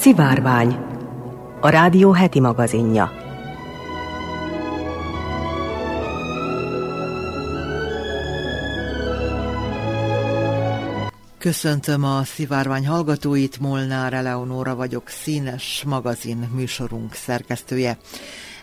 Szivárvány, 0.00 0.76
a 1.60 1.68
rádió 1.68 2.12
heti 2.12 2.40
magazinja. 2.40 3.12
Köszöntöm 11.38 12.04
a 12.04 12.24
szivárvány 12.24 12.86
hallgatóit, 12.86 13.58
Molnár 13.58 14.12
Eleonóra 14.12 14.74
vagyok, 14.74 15.08
színes 15.08 15.84
magazin 15.86 16.48
műsorunk 16.54 17.14
szerkesztője. 17.14 17.98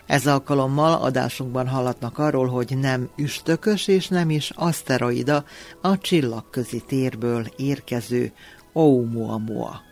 Ez 0.06 0.26
alkalommal 0.26 1.02
adásunkban 1.02 1.68
hallatnak 1.68 2.18
arról, 2.18 2.46
hogy 2.46 2.78
nem 2.80 3.08
üstökös 3.16 3.88
és 3.88 4.08
nem 4.08 4.30
is 4.30 4.52
aszteroida 4.54 5.44
a 5.80 5.98
csillagközi 5.98 6.82
térből 6.86 7.46
érkező 7.56 8.32
Oumuamua. 8.72 9.87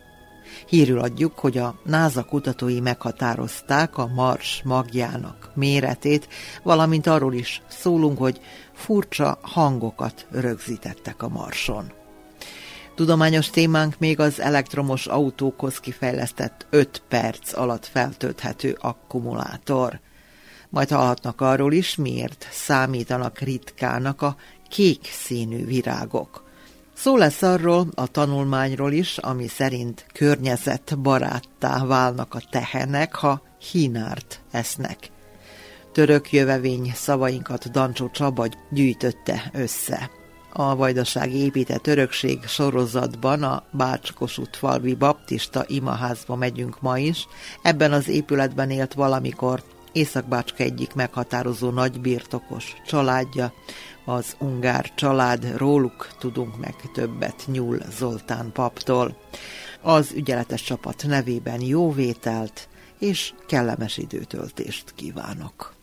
Hírül 0.69 0.99
adjuk, 0.99 1.39
hogy 1.39 1.59
a 1.59 1.75
NASA 1.85 2.25
kutatói 2.25 2.81
meghatározták 2.81 3.99
a 3.99 4.07
Mars 4.07 4.63
magjának 4.65 5.51
méretét, 5.55 6.29
valamint 6.63 7.07
arról 7.07 7.35
is 7.35 7.63
szólunk, 7.69 8.19
hogy 8.19 8.41
furcsa 8.73 9.39
hangokat 9.43 10.27
rögzítettek 10.31 11.23
a 11.23 11.29
Marson. 11.29 11.93
Tudományos 12.95 13.51
témánk 13.51 13.99
még 13.99 14.21
az 14.21 14.41
elektromos 14.41 15.07
autókhoz 15.07 15.81
kifejlesztett 15.81 16.67
5 16.71 17.03
perc 17.09 17.57
alatt 17.57 17.87
feltölthető 17.87 18.77
akkumulátor. 18.81 20.01
Majd 20.69 20.89
hallhatnak 20.89 21.41
arról 21.41 21.73
is, 21.73 21.97
miért 21.97 22.49
számítanak 22.51 23.39
ritkának 23.39 24.23
a 24.23 24.37
kék 24.69 25.05
színű 25.13 25.65
virágok. 25.65 26.46
Szó 26.97 27.17
lesz 27.17 27.43
arról 27.43 27.87
a 27.95 28.07
tanulmányról 28.07 28.93
is, 28.93 29.19
ami 29.19 29.49
szerint 29.49 30.07
környezetbaráttá 30.13 31.85
válnak 31.85 32.35
a 32.35 32.43
tehenek, 32.51 33.15
ha 33.15 33.43
hínárt 33.71 34.41
esznek. 34.51 35.11
Török 35.93 36.33
jövevény 36.33 36.93
szavainkat 36.95 37.71
Dancsó 37.71 38.11
Csaba 38.11 38.47
gyűjtötte 38.71 39.51
össze. 39.53 40.11
A 40.53 40.77
Vajdasági 40.77 41.37
Épített 41.37 41.87
Örökség 41.87 42.45
sorozatban 42.47 43.43
a 43.43 43.63
Bácskosút 43.71 44.57
falvi 44.57 44.95
baptista 44.95 45.65
imaházba 45.67 46.37
megyünk 46.37 46.81
ma 46.81 46.99
is. 46.99 47.27
Ebben 47.63 47.93
az 47.93 48.09
épületben 48.09 48.71
élt 48.71 48.95
valamikor 48.95 49.63
Északbácska 49.93 50.63
egyik 50.63 50.95
meghatározó 50.95 51.71
nagybirtokos 51.71 52.75
családja, 52.87 53.53
az 54.07 54.37
ungár 54.39 54.95
család, 54.95 55.57
róluk 55.57 56.09
tudunk 56.19 56.59
meg 56.59 56.75
többet 56.95 57.45
Nyúl 57.47 57.79
Zoltán 57.99 58.53
paptól. 58.53 59.17
Az 59.83 60.13
ügyeletes 60.13 60.63
csapat 60.63 61.05
nevében 61.07 61.61
jó 61.61 61.93
vételt 61.93 62.69
és 62.99 63.33
kellemes 63.47 63.97
időtöltést 63.97 64.93
kívánok. 64.95 65.76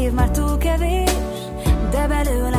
Év 0.00 0.12
már 0.12 0.30
túl 0.30 0.58
kevés, 0.58 1.10
de 1.90 2.06
belőle 2.06 2.55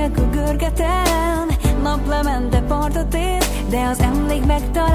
nélkül 0.00 0.30
görgetem, 0.30 1.48
naplemente 1.82 2.60
partot 2.60 3.14
ér, 3.14 3.42
de 3.70 3.80
az 3.80 4.00
emlék 4.00 4.46
megtalál. 4.46 4.89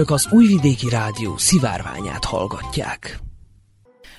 Önök 0.00 0.12
az 0.14 0.28
Újvidéki 0.32 0.88
Rádió 0.88 1.36
szivárványát 1.36 2.24
hallgatják. 2.24 3.20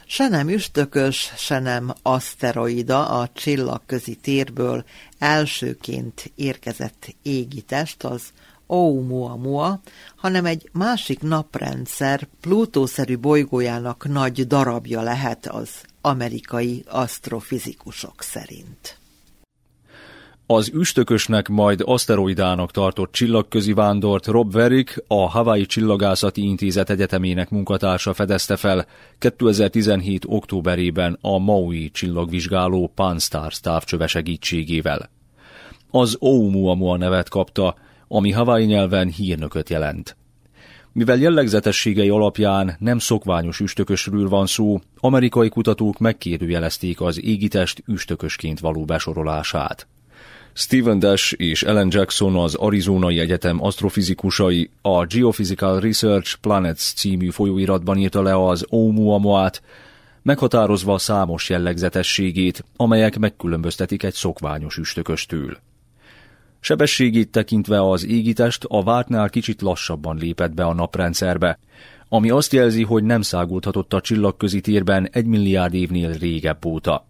Se 0.05 0.27
nem 0.27 0.49
üstökös, 0.49 1.33
se 1.37 1.59
nem 1.59 1.93
aszteroida 2.01 3.07
a 3.07 3.29
csillagközi 3.33 4.15
térből 4.15 4.83
elsőként 5.19 6.31
érkezett 6.35 7.15
égitest, 7.21 8.03
az 8.03 8.21
Oumuamua, 8.67 9.81
hanem 10.15 10.45
egy 10.45 10.69
másik 10.71 11.21
naprendszer 11.21 12.27
Plutószerű 12.41 13.17
bolygójának 13.17 14.07
nagy 14.07 14.47
darabja 14.47 15.01
lehet 15.01 15.47
az 15.47 15.69
amerikai 16.01 16.83
asztrofizikusok 16.87 18.21
szerint. 18.21 19.00
Az 20.53 20.71
üstökösnek 20.73 21.47
majd 21.47 21.81
aszteroidának 21.85 22.71
tartott 22.71 23.11
csillagközi 23.11 23.73
vándort 23.73 24.25
Rob 24.25 24.51
Verick, 24.51 25.03
a 25.07 25.29
Hawaii 25.29 25.65
Csillagászati 25.65 26.41
Intézet 26.41 26.89
Egyetemének 26.89 27.49
munkatársa 27.49 28.13
fedezte 28.13 28.55
fel 28.55 28.85
2017. 29.17 30.23
októberében 30.27 31.17
a 31.21 31.37
Maui 31.37 31.89
csillagvizsgáló 31.91 32.91
Pan-STARRS 32.95 33.59
távcsöve 33.59 34.07
segítségével. 34.07 35.09
Az 35.91 36.17
Oumuamua 36.19 36.97
nevet 36.97 37.29
kapta, 37.29 37.75
ami 38.07 38.31
Hawaii 38.31 38.65
nyelven 38.65 39.07
hírnököt 39.09 39.69
jelent. 39.69 40.17
Mivel 40.93 41.17
jellegzetességei 41.17 42.09
alapján 42.09 42.75
nem 42.79 42.99
szokványos 42.99 43.59
üstökösről 43.59 44.29
van 44.29 44.45
szó, 44.45 44.79
amerikai 44.95 45.49
kutatók 45.49 45.97
megkérdőjelezték 45.97 47.01
az 47.01 47.23
égitest 47.23 47.83
üstökösként 47.87 48.59
való 48.59 48.85
besorolását. 48.85 49.87
Stephen 50.53 50.99
Dash 50.99 51.33
és 51.37 51.63
Ellen 51.63 51.87
Jackson 51.91 52.35
az 52.35 52.55
Arizonai 52.55 53.19
Egyetem 53.19 53.63
asztrofizikusai 53.63 54.69
a 54.81 55.05
Geophysical 55.05 55.79
Research 55.79 56.35
Planets 56.35 56.93
című 56.93 57.29
folyóiratban 57.29 57.97
írta 57.97 58.21
le 58.21 58.45
az 58.45 58.65
Oumuamua-t, 58.69 59.61
meghatározva 60.21 60.97
számos 60.97 61.49
jellegzetességét, 61.49 62.65
amelyek 62.75 63.19
megkülönböztetik 63.19 64.03
egy 64.03 64.13
szokványos 64.13 64.77
üstököstől. 64.77 65.57
Sebességét 66.59 67.31
tekintve 67.31 67.89
az 67.89 68.05
égitest 68.05 68.65
a 68.67 68.83
vártnál 68.83 69.29
kicsit 69.29 69.61
lassabban 69.61 70.17
lépett 70.17 70.53
be 70.53 70.63
a 70.63 70.73
naprendszerbe, 70.73 71.59
ami 72.09 72.29
azt 72.29 72.53
jelzi, 72.53 72.83
hogy 72.83 73.03
nem 73.03 73.21
szágulthatott 73.21 73.93
a 73.93 74.01
csillagközi 74.01 74.61
térben 74.61 75.09
egy 75.11 75.25
milliárd 75.25 75.73
évnél 75.73 76.11
régebb 76.13 76.65
óta. 76.65 77.05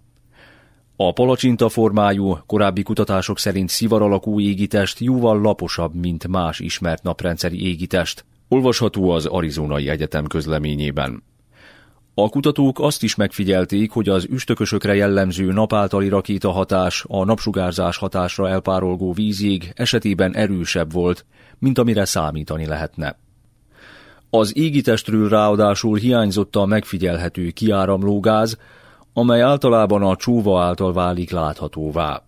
A 1.03 1.11
palacsinta 1.13 1.69
formájú, 1.69 2.37
korábbi 2.45 2.83
kutatások 2.83 3.39
szerint 3.39 3.69
szivar 3.69 4.01
alakú 4.01 4.39
égitest 4.39 4.99
jóval 4.99 5.41
laposabb, 5.41 5.95
mint 5.95 6.27
más 6.27 6.59
ismert 6.59 7.03
naprendszeri 7.03 7.65
égitest. 7.65 8.25
Olvasható 8.47 9.09
az 9.09 9.25
Arizonai 9.25 9.89
Egyetem 9.89 10.27
közleményében. 10.27 11.23
A 12.13 12.29
kutatók 12.29 12.79
azt 12.79 13.03
is 13.03 13.15
megfigyelték, 13.15 13.91
hogy 13.91 14.09
az 14.09 14.27
üstökösökre 14.29 14.95
jellemző 14.95 15.51
napáltali 15.51 16.07
rakéta 16.07 16.51
hatás 16.51 17.05
a 17.07 17.23
napsugárzás 17.23 17.97
hatásra 17.97 18.49
elpárolgó 18.49 19.13
vízjég 19.13 19.71
esetében 19.75 20.35
erősebb 20.35 20.91
volt, 20.91 21.25
mint 21.59 21.77
amire 21.77 22.05
számítani 22.05 22.65
lehetne. 22.65 23.17
Az 24.29 24.57
égitestről 24.57 25.29
ráadásul 25.29 25.97
hiányzott 25.97 26.55
a 26.55 26.65
megfigyelhető 26.65 27.49
kiáramló 27.49 28.19
gáz, 28.19 28.57
amely 29.13 29.41
általában 29.41 30.03
a 30.03 30.15
csóva 30.15 30.61
által 30.61 30.93
válik 30.93 31.31
láthatóvá. 31.31 32.23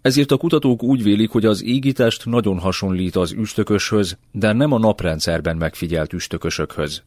Ezért 0.00 0.30
a 0.30 0.36
kutatók 0.36 0.82
úgy 0.82 1.02
vélik, 1.02 1.30
hogy 1.30 1.44
az 1.44 1.64
égitest 1.64 2.26
nagyon 2.26 2.58
hasonlít 2.58 3.16
az 3.16 3.32
üstököshöz, 3.32 4.18
de 4.32 4.52
nem 4.52 4.72
a 4.72 4.78
naprendszerben 4.78 5.56
megfigyelt 5.56 6.12
üstökösökhöz. 6.12 7.02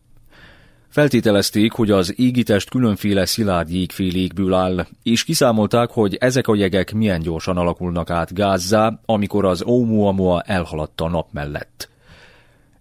Feltételezték, 0.89 1.71
hogy 1.71 1.91
az 1.91 2.19
égitest 2.19 2.69
különféle 2.69 3.25
szilárd 3.25 3.69
jégfélékből 3.69 4.53
áll, 4.53 4.85
és 5.03 5.23
kiszámolták, 5.23 5.89
hogy 5.89 6.15
ezek 6.15 6.47
a 6.47 6.55
jegek 6.55 6.93
milyen 6.93 7.21
gyorsan 7.21 7.57
alakulnak 7.57 8.09
át 8.09 8.33
gázzá, 8.33 8.99
amikor 9.05 9.45
az 9.45 9.63
Oumuamua 9.63 10.41
elhaladta 10.41 11.05
a 11.05 11.09
nap 11.09 11.27
mellett. 11.31 11.89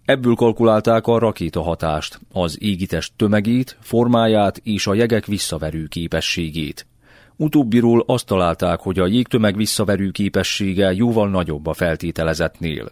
Ebből 0.09 0.35
kalkulálták 0.35 1.07
a 1.07 1.19
rakéta 1.19 1.61
hatást, 1.61 2.19
az 2.31 2.61
égitest 2.61 3.13
tömegét, 3.15 3.77
formáját 3.81 4.61
és 4.63 4.87
a 4.87 4.93
jegek 4.93 5.25
visszaverő 5.25 5.85
képességét. 5.85 6.87
Utóbbiról 7.35 8.03
azt 8.07 8.25
találták, 8.25 8.79
hogy 8.79 8.99
a 8.99 9.07
jégtömeg 9.07 9.55
visszaverő 9.55 10.09
képessége 10.09 10.93
jóval 10.93 11.29
nagyobb 11.29 11.67
a 11.67 11.73
feltételezetnél. 11.73 12.91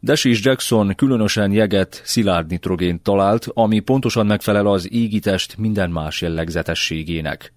Des 0.00 0.24
és 0.24 0.44
Jackson 0.44 0.94
különösen 0.94 1.52
jeget, 1.52 2.00
szilárd 2.04 2.50
nitrogént 2.50 3.02
talált, 3.02 3.46
ami 3.54 3.80
pontosan 3.80 4.26
megfelel 4.26 4.66
az 4.66 4.92
égitest 4.92 5.56
minden 5.56 5.90
más 5.90 6.20
jellegzetességének. 6.20 7.52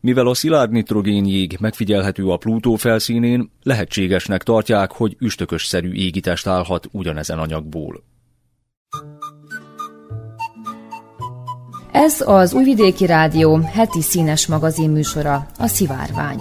Mivel 0.00 0.26
a 0.26 0.34
szilárd 0.34 0.70
nitrogén 0.70 1.24
jég 1.24 1.56
megfigyelhető 1.60 2.28
a 2.28 2.36
Plutó 2.36 2.74
felszínén, 2.74 3.50
lehetségesnek 3.62 4.42
tartják, 4.42 4.92
hogy 4.92 5.16
üstökös-szerű 5.18 5.92
égitest 5.92 6.46
állhat 6.46 6.88
ugyanezen 6.92 7.38
anyagból. 7.38 8.02
Ez 11.92 12.20
az 12.20 12.52
Újvidéki 12.52 13.06
Rádió 13.06 13.56
heti 13.56 14.02
színes 14.02 14.46
magazin 14.46 14.90
műsora, 14.90 15.46
a 15.58 15.66
Szivárvány. 15.66 16.40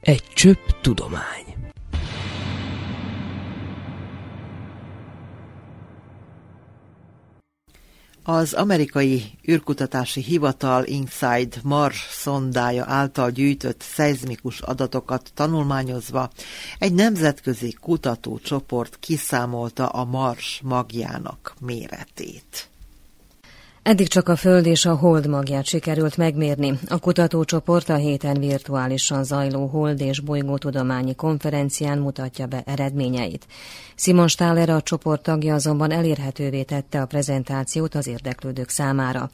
Egy 0.00 0.22
csöpp 0.34 0.68
tudomány. 0.80 1.43
Az 8.26 8.52
amerikai 8.52 9.22
űrkutatási 9.50 10.20
hivatal 10.20 10.84
Inside 10.84 11.56
Mars 11.62 12.06
szondája 12.10 12.84
által 12.86 13.30
gyűjtött 13.30 13.80
szeizmikus 13.80 14.60
adatokat 14.60 15.30
tanulmányozva 15.34 16.30
egy 16.78 16.92
nemzetközi 16.92 17.76
kutatócsoport 17.80 18.96
kiszámolta 19.00 19.86
a 19.86 20.04
Mars 20.04 20.60
magjának 20.64 21.54
méretét. 21.60 22.68
Eddig 23.84 24.08
csak 24.08 24.28
a 24.28 24.36
Föld 24.36 24.66
és 24.66 24.86
a 24.86 24.94
Hold 24.94 25.26
magját 25.26 25.64
sikerült 25.64 26.16
megmérni. 26.16 26.78
A 26.88 26.98
kutatócsoport 26.98 27.88
a 27.88 27.94
héten 27.94 28.38
virtuálisan 28.40 29.24
zajló 29.24 29.66
Hold 29.66 30.00
és 30.00 30.20
bolygótudományi 30.20 31.14
konferencián 31.14 31.98
mutatja 31.98 32.46
be 32.46 32.62
eredményeit. 32.66 33.46
Simon 33.96 34.28
Stáler 34.28 34.68
a 34.68 34.82
csoport 34.82 35.22
tagja 35.22 35.54
azonban 35.54 35.90
elérhetővé 35.90 36.62
tette 36.62 37.00
a 37.00 37.06
prezentációt 37.06 37.94
az 37.94 38.06
érdeklődők 38.06 38.68
számára. 38.68 39.30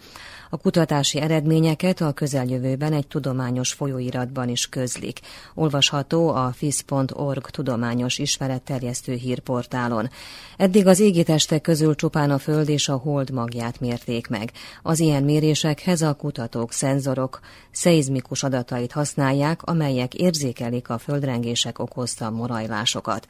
A 0.53 0.57
kutatási 0.57 1.21
eredményeket 1.21 2.01
a 2.01 2.13
közeljövőben 2.13 2.93
egy 2.93 3.07
tudományos 3.07 3.73
folyóiratban 3.73 4.49
is 4.49 4.69
közlik. 4.69 5.21
Olvasható 5.55 6.29
a 6.29 6.53
FIS.org 6.57 7.51
tudományos 7.51 8.19
ismeretterjesztő 8.19 9.15
hírportálon. 9.15 10.11
Eddig 10.57 10.87
az 10.87 11.01
égitestek 11.01 11.61
közül 11.61 11.95
csupán 11.95 12.31
a 12.31 12.39
Föld 12.39 12.69
és 12.69 12.89
a 12.89 12.97
Hold 12.97 13.31
magját 13.31 13.81
mérték 13.81 14.29
meg. 14.29 14.53
Az 14.83 15.01
ilyen 15.01 15.23
mérésekhez 15.23 16.03
a 16.03 16.15
kutatók 16.15 16.73
szenzorok 16.73 17.41
szeizmikus 17.71 18.43
adatait 18.43 18.93
használják, 18.93 19.63
amelyek 19.63 20.15
érzékelik 20.15 20.89
a 20.89 20.99
földrengések 20.99 21.79
okozta 21.79 22.31
morajlásokat. 22.31 23.27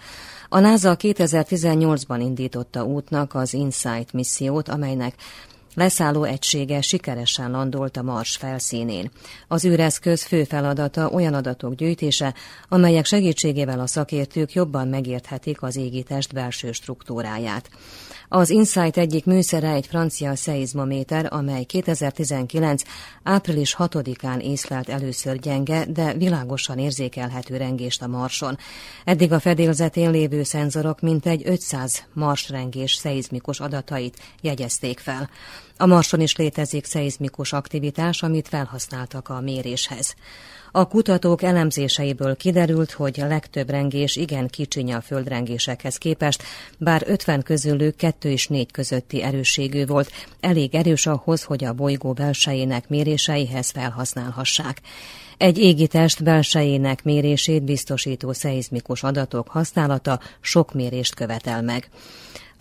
A 0.49 0.59
NASA 0.59 0.97
2018-ban 1.21 2.19
indította 2.21 2.85
útnak 2.85 3.35
az 3.35 3.55
InSight 3.55 4.13
missziót, 4.13 4.69
amelynek 4.69 5.15
Leszálló 5.75 6.23
egysége 6.23 6.81
sikeresen 6.81 7.51
landolt 7.51 7.97
a 7.97 8.03
Mars 8.03 8.37
felszínén. 8.37 9.11
Az 9.49 9.65
űreszköz 9.65 10.23
fő 10.23 10.45
feladata 10.45 11.09
olyan 11.11 11.35
adatok 11.35 11.75
gyűjtése, 11.75 12.35
amelyek 12.69 13.05
segítségével 13.05 13.81
a 13.81 13.87
szakértők 13.87 14.53
jobban 14.53 14.89
megérthetik 14.89 15.63
az 15.63 15.77
égitest 15.77 16.33
belső 16.33 16.73
struktúráját. 16.73 17.71
Az 18.33 18.51
Insight 18.51 18.97
egyik 18.97 19.25
műszere 19.25 19.71
egy 19.71 19.87
francia 19.87 20.37
szeizmométer, 20.37 21.27
amely 21.31 21.65
2019. 21.65 22.83
április 23.23 23.77
6-án 23.79 24.41
észlelt 24.41 24.89
először 24.89 25.39
gyenge, 25.39 25.85
de 25.85 26.13
világosan 26.13 26.79
érzékelhető 26.79 27.57
rengést 27.57 28.03
a 28.03 28.07
Marson. 28.07 28.59
Eddig 29.05 29.33
a 29.33 29.41
fedélzetén 29.41 30.11
lévő 30.11 30.43
szenzorok 30.43 31.01
mintegy 31.01 31.43
500 31.45 32.05
marsrengés 32.13 32.95
szeizmikus 32.95 33.61
adatait 33.61 34.19
jegyezték 34.41 34.99
fel. 34.99 35.31
A 35.77 35.87
Marson 35.87 36.21
is 36.21 36.37
létezik 36.37 36.85
szeizmikus 36.85 37.53
aktivitás, 37.53 38.23
amit 38.23 38.49
felhasználtak 38.49 39.29
a 39.29 39.41
méréshez. 39.41 40.15
A 40.73 40.89
kutatók 40.89 41.43
elemzéseiből 41.43 42.37
kiderült, 42.37 42.91
hogy 42.91 43.21
a 43.21 43.27
legtöbb 43.27 43.71
rengés 43.71 44.17
igen 44.17 44.49
kicsiny 44.49 44.93
a 44.93 45.01
földrengésekhez 45.01 45.97
képest, 45.97 46.43
bár 46.79 47.03
50 47.07 47.43
közülük 47.43 47.97
2 47.97 48.31
és 48.31 48.49
4 48.49 48.71
közötti 48.71 49.23
erősségű 49.23 49.87
volt, 49.87 50.11
elég 50.41 50.75
erős 50.75 51.07
ahhoz, 51.07 51.43
hogy 51.43 51.65
a 51.65 51.73
bolygó 51.73 52.13
belsejének 52.13 52.89
méréseihez 52.89 53.71
felhasználhassák. 53.71 54.81
Egy 55.37 55.59
égitest 55.59 56.23
belsejének 56.23 57.05
mérését 57.05 57.63
biztosító 57.63 58.33
szeizmikus 58.33 59.03
adatok 59.03 59.49
használata 59.49 60.21
sok 60.41 60.73
mérést 60.73 61.15
követel 61.15 61.63
meg. 61.63 61.89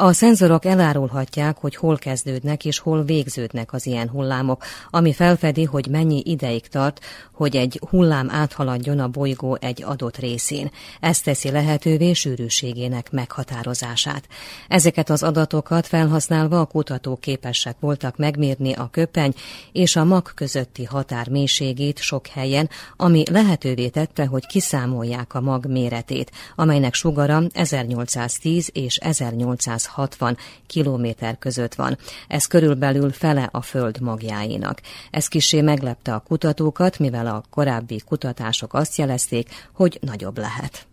A 0.02 0.14
szenzorok 0.14 0.66
elárulhatják, 0.66 1.58
hogy 1.58 1.76
hol 1.76 1.98
kezdődnek 1.98 2.66
és 2.66 2.80
hol 2.80 3.04
végződnek 3.04 3.74
az 3.74 3.86
ilyen 3.86 4.10
hullámok, 4.10 4.64
ami 4.90 5.14
felfedi, 5.14 5.64
hogy 5.64 5.88
mennyi 5.88 6.22
ideig 6.26 6.68
tart, 6.68 7.00
hogy 7.34 7.56
egy 7.56 7.82
hullám 7.90 8.30
áthaladjon 8.30 9.00
a 9.00 9.08
bolygó 9.08 9.58
egy 9.62 9.84
adott 9.84 10.18
részén. 10.18 10.72
Ez 11.00 11.22
teszi 11.22 11.52
lehetővé 11.52 12.14
sűrűségének 12.14 13.12
meghatározását. 13.12 14.28
Ezeket 14.68 15.10
az 15.10 15.24
adatokat 15.24 15.88
felhasználva 15.88 16.60
a 16.60 16.66
kutatók 16.66 17.20
képesek 17.20 17.76
voltak 17.80 18.18
megmérni 18.18 18.74
a 18.74 18.90
köpeny 18.92 19.34
és 19.72 19.96
a 19.96 20.04
mag 20.04 20.34
közötti 20.36 20.84
határ 20.84 21.30
mélységét 21.30 22.00
sok 22.00 22.28
helyen, 22.28 22.70
ami 22.96 23.24
lehetővé 23.32 23.88
tette, 23.88 24.26
hogy 24.26 24.46
kiszámolják 24.46 25.34
a 25.34 25.42
mag 25.42 25.66
méretét, 25.66 26.32
amelynek 26.56 26.94
sugara 26.94 27.44
1810 27.54 28.70
és 28.74 28.98
1800 28.98 29.88
160 29.96 30.38
kilométer 30.68 31.38
között 31.38 31.76
van. 31.76 31.98
Ez 32.28 32.46
körülbelül 32.46 33.12
fele 33.12 33.50
a 33.52 33.62
Föld 33.62 34.02
magjáinak. 34.02 34.82
Ez 35.12 35.28
kisé 35.28 35.62
meglepte 35.62 36.14
a 36.14 36.20
kutatókat, 36.20 37.00
mivel 37.00 37.28
a 37.28 37.44
korábbi 37.50 38.02
kutatások 38.06 38.74
azt 38.74 38.98
jelezték, 38.98 39.50
hogy 39.74 39.98
nagyobb 40.02 40.38
lehet. 40.38 40.88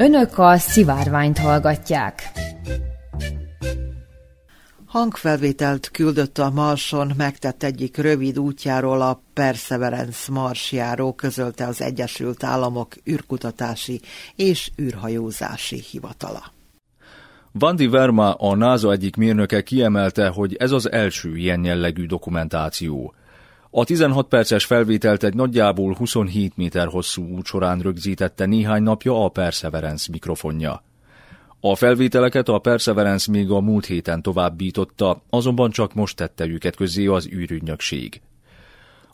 Önök 0.00 0.38
a 0.38 0.56
szivárványt 0.56 1.38
hallgatják. 1.38 2.22
Hangfelvételt 4.86 5.90
küldött 5.90 6.38
a 6.38 6.50
Marson 6.50 7.12
megtett 7.16 7.62
egyik 7.62 7.96
rövid 7.96 8.38
útjáról 8.38 9.00
a 9.00 9.22
Perseverance 9.34 10.32
marsjáró 10.32 11.12
közölte 11.12 11.66
az 11.66 11.82
Egyesült 11.82 12.44
Államok 12.44 12.94
űrkutatási 13.10 14.00
és 14.36 14.70
űrhajózási 14.82 15.82
hivatala. 15.90 16.42
Vandi 17.52 17.86
Verma, 17.86 18.32
a 18.34 18.54
NASA 18.54 18.92
egyik 18.92 19.16
mérnöke 19.16 19.62
kiemelte, 19.62 20.28
hogy 20.28 20.54
ez 20.54 20.70
az 20.70 20.90
első 20.90 21.36
ilyen 21.36 21.64
jellegű 21.64 22.06
dokumentáció. 22.06 23.14
A 23.72 23.84
16 23.84 24.28
perces 24.28 24.64
felvételt 24.64 25.24
egy 25.24 25.34
nagyjából 25.34 25.94
27 25.94 26.56
méter 26.56 26.86
hosszú 26.86 27.36
út 27.36 27.46
során 27.46 27.78
rögzítette 27.78 28.46
néhány 28.46 28.82
napja 28.82 29.24
a 29.24 29.28
Perseverance 29.28 30.08
mikrofonja. 30.12 30.82
A 31.60 31.74
felvételeket 31.74 32.48
a 32.48 32.58
Perseverance 32.58 33.30
még 33.30 33.50
a 33.50 33.60
múlt 33.60 33.86
héten 33.86 34.22
továbbította, 34.22 35.22
azonban 35.30 35.70
csak 35.70 35.94
most 35.94 36.16
tette 36.16 36.46
őket 36.46 36.76
közé 36.76 37.06
az 37.06 37.28
űrügynökség. 37.32 38.20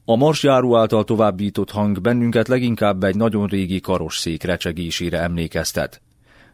A 0.05 0.17
marsjáró 0.17 0.77
által 0.77 1.05
továbbított 1.05 1.71
hang 1.71 2.01
bennünket 2.01 2.49
leginkább 2.49 3.05
egy 3.05 3.17
nagyon 3.17 3.47
régi 3.47 3.81
karosszék 3.81 4.43
recsegésére 4.43 5.21
emlékeztet. 5.21 6.03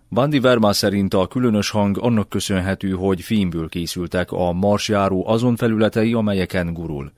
Vandi 0.08 0.40
Verma 0.40 0.72
szerint 0.72 1.14
a 1.14 1.26
különös 1.26 1.70
hang 1.70 1.98
annak 1.98 2.28
köszönhető, 2.28 2.90
hogy 2.90 3.20
fémből 3.20 3.68
készültek 3.68 4.32
a 4.32 4.52
marsjáró 4.52 5.26
azon 5.26 5.56
felületei, 5.56 6.12
amelyeken 6.12 6.72
gurul. 6.72 7.12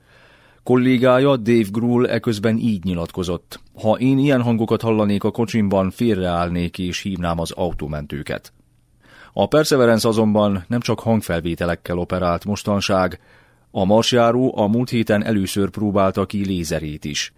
Kollégája 0.65 1.37
Dave 1.37 1.67
Gruhl 1.71 2.07
eközben 2.07 2.57
így 2.57 2.83
nyilatkozott. 2.83 3.59
Ha 3.81 3.97
én 3.97 4.17
ilyen 4.17 4.41
hangokat 4.41 4.81
hallanék 4.81 5.23
a 5.23 5.31
kocsimban, 5.31 5.91
félreállnék 5.91 6.77
és 6.77 7.01
hívnám 7.01 7.39
az 7.39 7.51
autómentőket. 7.51 8.53
A 9.33 9.47
Perseverance 9.47 10.07
azonban 10.07 10.65
nem 10.67 10.79
csak 10.79 10.99
hangfelvételekkel 10.99 11.97
operált 11.97 12.45
mostanság, 12.45 13.19
a 13.71 13.85
marsjáró 13.85 14.57
a 14.57 14.67
múlt 14.67 14.89
héten 14.89 15.23
először 15.23 15.69
próbálta 15.69 16.25
ki 16.25 16.45
lézerét 16.45 17.05
is. 17.05 17.33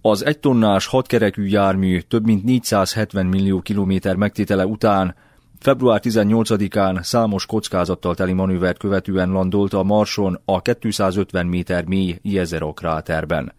Az 0.00 0.24
egy 0.24 0.38
tonnás 0.38 0.86
hatkerekű 0.86 1.46
jármű 1.46 2.00
több 2.00 2.24
mint 2.24 2.44
470 2.44 3.26
millió 3.26 3.60
kilométer 3.60 4.16
megtétele 4.16 4.66
után 4.66 5.14
Február 5.58 6.00
18-án 6.04 7.02
számos 7.02 7.46
kockázattal 7.46 8.14
teli 8.14 8.32
manővert 8.32 8.78
követően 8.78 9.30
landolt 9.30 9.72
a 9.72 9.82
Marson 9.82 10.40
a 10.44 10.62
250 10.62 11.46
méter 11.46 11.84
mély 11.84 12.18
Jezero 12.22 12.72
kráterben. 12.72 13.52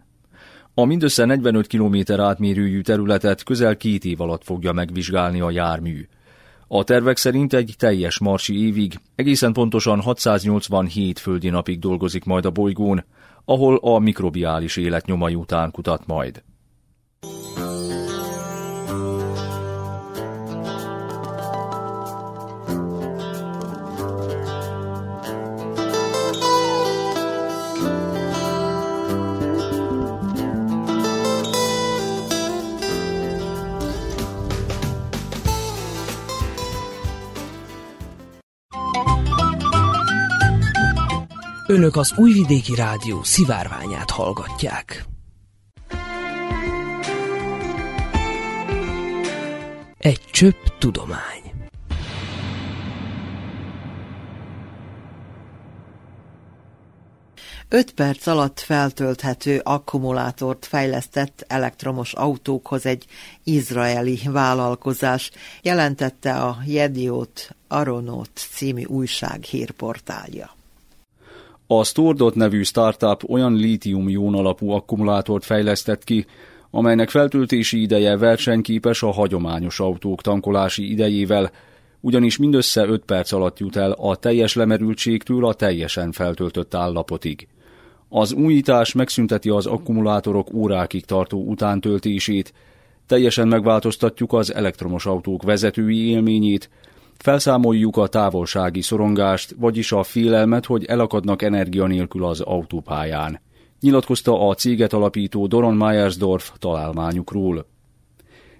A 0.74 0.84
mindössze 0.84 1.24
45 1.24 1.66
km 1.66 2.20
átmérőjű 2.20 2.80
területet 2.80 3.42
közel 3.42 3.76
két 3.76 4.04
év 4.04 4.20
alatt 4.20 4.44
fogja 4.44 4.72
megvizsgálni 4.72 5.40
a 5.40 5.50
jármű. 5.50 6.08
A 6.68 6.84
tervek 6.84 7.16
szerint 7.16 7.52
egy 7.52 7.74
teljes 7.78 8.18
marsi 8.18 8.66
évig, 8.66 8.94
egészen 9.14 9.52
pontosan 9.52 10.00
687 10.00 11.18
földi 11.18 11.48
napig 11.48 11.78
dolgozik 11.78 12.24
majd 12.24 12.44
a 12.44 12.50
bolygón, 12.50 13.04
ahol 13.44 13.76
a 13.76 13.98
mikrobiális 13.98 14.76
élet 14.76 15.06
nyomai 15.06 15.34
után 15.34 15.70
kutat 15.70 16.06
majd. 16.06 16.42
Önök 41.70 41.96
az 41.96 42.12
Újvidéki 42.16 42.74
Rádió 42.74 43.22
szivárványát 43.22 44.10
hallgatják. 44.10 45.04
Egy 49.98 50.20
csöpp 50.30 50.64
tudomány. 50.78 51.52
Öt 57.68 57.92
perc 57.92 58.26
alatt 58.26 58.60
feltölthető 58.60 59.60
akkumulátort 59.64 60.66
fejlesztett 60.66 61.44
elektromos 61.48 62.12
autókhoz 62.12 62.86
egy 62.86 63.06
izraeli 63.44 64.20
vállalkozás, 64.24 65.30
jelentette 65.62 66.34
a 66.34 66.56
Jediot 66.66 67.56
Aronot 67.68 68.30
című 68.34 68.84
újság 68.84 69.42
hírportálja. 69.42 70.58
A 71.72 71.84
Stordot 71.84 72.34
nevű 72.34 72.62
startup 72.62 73.28
olyan 73.28 73.54
lítium-ion 73.54 74.34
alapú 74.34 74.70
akkumulátort 74.70 75.44
fejlesztett 75.44 76.04
ki, 76.04 76.26
amelynek 76.70 77.08
feltöltési 77.08 77.80
ideje 77.80 78.16
versenyképes 78.16 79.02
a 79.02 79.10
hagyományos 79.10 79.80
autók 79.80 80.22
tankolási 80.22 80.90
idejével, 80.90 81.50
ugyanis 82.00 82.36
mindössze 82.36 82.86
5 82.86 83.02
perc 83.04 83.32
alatt 83.32 83.58
jut 83.58 83.76
el 83.76 83.90
a 83.90 84.16
teljes 84.16 84.54
lemerültségtől 84.54 85.46
a 85.46 85.54
teljesen 85.54 86.12
feltöltött 86.12 86.74
állapotig. 86.74 87.48
Az 88.08 88.32
újítás 88.32 88.92
megszünteti 88.92 89.48
az 89.48 89.66
akkumulátorok 89.66 90.54
órákig 90.54 91.04
tartó 91.04 91.44
utántöltését, 91.44 92.52
teljesen 93.06 93.48
megváltoztatjuk 93.48 94.32
az 94.32 94.54
elektromos 94.54 95.06
autók 95.06 95.42
vezetői 95.42 96.08
élményét, 96.08 96.70
Felszámoljuk 97.22 97.96
a 97.96 98.06
távolsági 98.06 98.80
szorongást, 98.80 99.54
vagyis 99.58 99.92
a 99.92 100.02
félelmet, 100.02 100.66
hogy 100.66 100.84
elakadnak 100.84 101.42
energia 101.42 101.86
nélkül 101.86 102.24
az 102.24 102.40
autópályán. 102.40 103.40
Nyilatkozta 103.80 104.48
a 104.48 104.54
céget 104.54 104.92
alapító 104.92 105.46
Doron 105.46 105.74
Meyersdorf 105.74 106.52
találmányukról. 106.58 107.66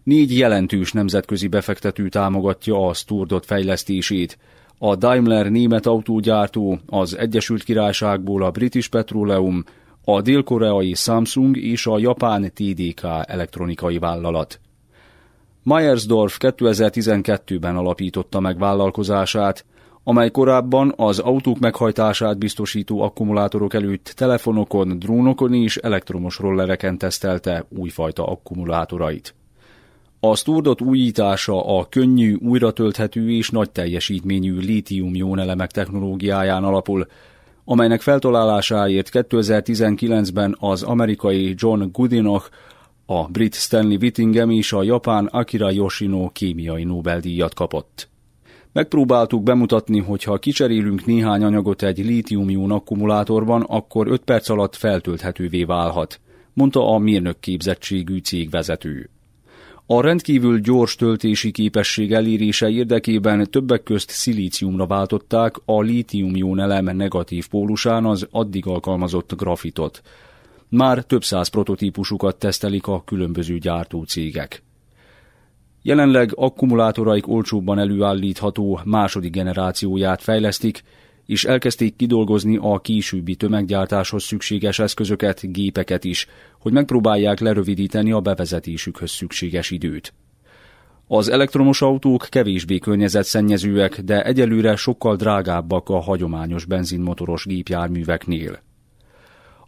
Négy 0.03 0.39
jelentős 0.39 0.93
nemzetközi 0.93 1.49
befektető 1.49 2.09
támogatja 2.09 2.87
a 2.87 2.95
Sturdot 2.95 3.47
fejlesztését. 3.47 4.39
A 4.79 4.97
Daimler 4.97 5.51
német 5.51 5.87
autógyártó, 5.87 6.79
az 6.87 7.17
Egyesült 7.17 7.63
Királyságból 7.63 8.43
a 8.43 8.51
British 8.51 8.89
Petroleum, 8.89 9.65
a 10.05 10.21
dél-koreai 10.21 10.95
Samsung 10.95 11.57
és 11.57 11.87
a 11.87 11.99
japán 11.99 12.53
TDK 12.55 13.03
elektronikai 13.23 13.99
vállalat. 13.99 14.61
Meyersdorf 15.63 16.37
2012-ben 16.41 17.77
alapította 17.77 18.41
meg 18.41 18.59
vállalkozását, 18.59 19.65
amely 20.05 20.31
korábban 20.31 20.93
az 20.97 21.19
autók 21.19 21.59
meghajtását 21.59 22.39
biztosító 22.39 23.01
akkumulátorok 23.01 23.75
előtt 23.75 24.13
telefonokon, 24.17 24.99
drónokon 24.99 25.55
és 25.55 25.77
elektromos 25.77 26.39
rollereken 26.39 26.99
tesztelte 26.99 27.65
újfajta 27.69 28.27
akkumulátorait. 28.27 29.35
A 30.21 30.37
Sturdot 30.37 30.81
újítása 30.81 31.79
a 31.79 31.87
könnyű, 31.89 32.35
újratölthető 32.35 33.31
és 33.31 33.51
nagy 33.51 33.71
teljesítményű 33.71 34.59
lítium 34.59 35.39
elemek 35.39 35.71
technológiáján 35.71 36.65
alapul, 36.65 37.07
amelynek 37.65 38.01
feltalálásáért 38.01 39.09
2019-ben 39.13 40.57
az 40.59 40.83
amerikai 40.83 41.55
John 41.57 41.83
Goodenough, 41.93 42.45
a 43.13 43.29
brit 43.29 43.55
Stanley 43.55 43.97
Whittingham 43.97 44.51
és 44.51 44.73
a 44.73 44.83
japán 44.83 45.27
Akira 45.27 45.71
Yoshino 45.71 46.29
kémiai 46.33 46.85
Nobel-díjat 46.85 47.55
kapott. 47.55 48.09
Megpróbáltuk 48.73 49.43
bemutatni, 49.43 49.99
hogy 49.99 50.23
ha 50.23 50.39
kicserélünk 50.39 51.05
néhány 51.05 51.43
anyagot 51.43 51.83
egy 51.83 51.99
lítium 51.99 52.73
akkumulátorban, 52.73 53.63
akkor 53.63 54.09
5 54.09 54.23
perc 54.25 54.49
alatt 54.49 54.77
feltölthetővé 54.77 55.65
válhat, 55.65 56.21
mondta 56.53 56.89
a 56.89 56.99
mérnök 56.99 57.41
képzettségű 57.41 58.19
cégvezető. 58.19 59.11
A 59.87 60.01
rendkívül 60.01 60.61
gyors 60.61 60.95
töltési 60.95 61.51
képesség 61.51 62.13
elérése 62.13 62.69
érdekében 62.69 63.51
többek 63.51 63.83
közt 63.83 64.11
szilíciumra 64.11 64.87
váltották 64.87 65.55
a 65.65 65.81
lítium 65.81 66.59
elem 66.59 66.97
negatív 66.97 67.49
pólusán 67.49 68.05
az 68.05 68.27
addig 68.31 68.67
alkalmazott 68.67 69.37
grafitot. 69.37 70.03
Már 70.71 71.05
több 71.05 71.25
száz 71.25 71.49
prototípusukat 71.49 72.37
tesztelik 72.37 72.87
a 72.87 73.03
különböző 73.05 73.59
gyártócégek. 73.59 74.63
Jelenleg 75.83 76.33
akkumulátoraik 76.35 77.29
olcsóbban 77.29 77.79
előállítható 77.79 78.81
második 78.85 79.33
generációját 79.33 80.23
fejlesztik, 80.23 80.83
és 81.27 81.45
elkezdték 81.45 81.97
kidolgozni 81.97 82.59
a 82.61 82.79
későbbi 82.79 83.35
tömeggyártáshoz 83.35 84.23
szükséges 84.23 84.79
eszközöket, 84.79 85.53
gépeket 85.53 86.05
is, 86.05 86.27
hogy 86.59 86.73
megpróbálják 86.73 87.41
lerövidíteni 87.41 88.13
a 88.13 88.21
bevezetésükhöz 88.21 89.11
szükséges 89.11 89.71
időt. 89.71 90.15
Az 91.07 91.29
elektromos 91.29 91.83
autók 91.83 92.27
kevésbé 92.29 92.79
környezetszennyezőek, 92.79 94.01
de 94.01 94.25
egyelőre 94.25 94.77
sokkal 94.77 95.17
drágábbak 95.17 95.89
a 95.89 96.01
hagyományos 96.01 96.65
benzinmotoros 96.65 97.45
gépjárműveknél. 97.45 98.61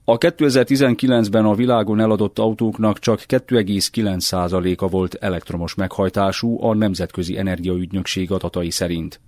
A 0.04 0.18
2019-ben 0.18 1.44
a 1.44 1.54
világon 1.54 2.00
eladott 2.00 2.38
autóknak 2.38 2.98
csak 2.98 3.20
2,9%-a 3.28 4.88
volt 4.88 5.14
elektromos 5.14 5.74
meghajtású 5.74 6.62
a 6.62 6.74
Nemzetközi 6.74 7.38
Energiaügynökség 7.38 8.32
adatai 8.32 8.70
szerint. 8.70 9.20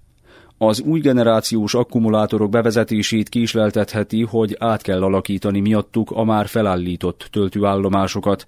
Az 0.59 0.81
új 0.81 1.01
generációs 1.01 1.75
akkumulátorok 1.75 2.51
bevezetését 2.51 3.29
késleltetheti, 3.29 4.23
hogy 4.23 4.57
át 4.59 4.83
kell 4.83 5.03
alakítani 5.03 5.61
miattuk 5.61 6.11
a 6.11 6.25
már 6.25 6.47
felállított 6.47 7.29
töltőállomásokat, 7.31 8.47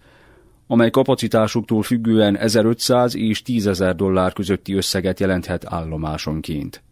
amely 0.66 0.90
kapacitásuktól 0.90 1.82
függően 1.82 2.36
1500 2.36 3.16
és 3.16 3.42
10 3.42 3.66
ezer 3.66 3.96
dollár 3.96 4.32
közötti 4.32 4.74
összeget 4.74 5.20
jelenthet 5.20 5.64
állomásonként. 5.66 6.82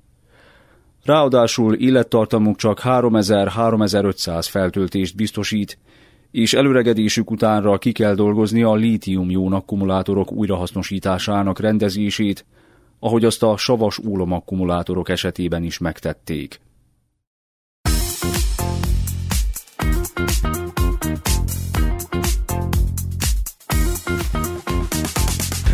Ráadásul 1.05 1.75
élettartamuk 1.75 2.57
csak 2.57 2.81
3000-3500 2.85 4.47
feltöltést 4.51 5.17
biztosít, 5.17 5.79
és 6.31 6.55
előregedésük 6.55 7.31
utánra 7.31 7.79
ki 7.79 7.93
kell 7.93 8.15
dolgozni 8.15 8.63
a 8.63 8.75
lítium-ion 8.75 9.53
akkumulátorok 9.53 10.33
újrahasznosításának 10.33 11.61
rendezését, 11.61 12.45
ahogy 12.99 13.25
azt 13.25 13.43
a 13.43 13.57
savas 13.57 13.99
akkumulátorok 14.29 15.09
esetében 15.09 15.63
is 15.63 15.79
megtették. 15.79 16.61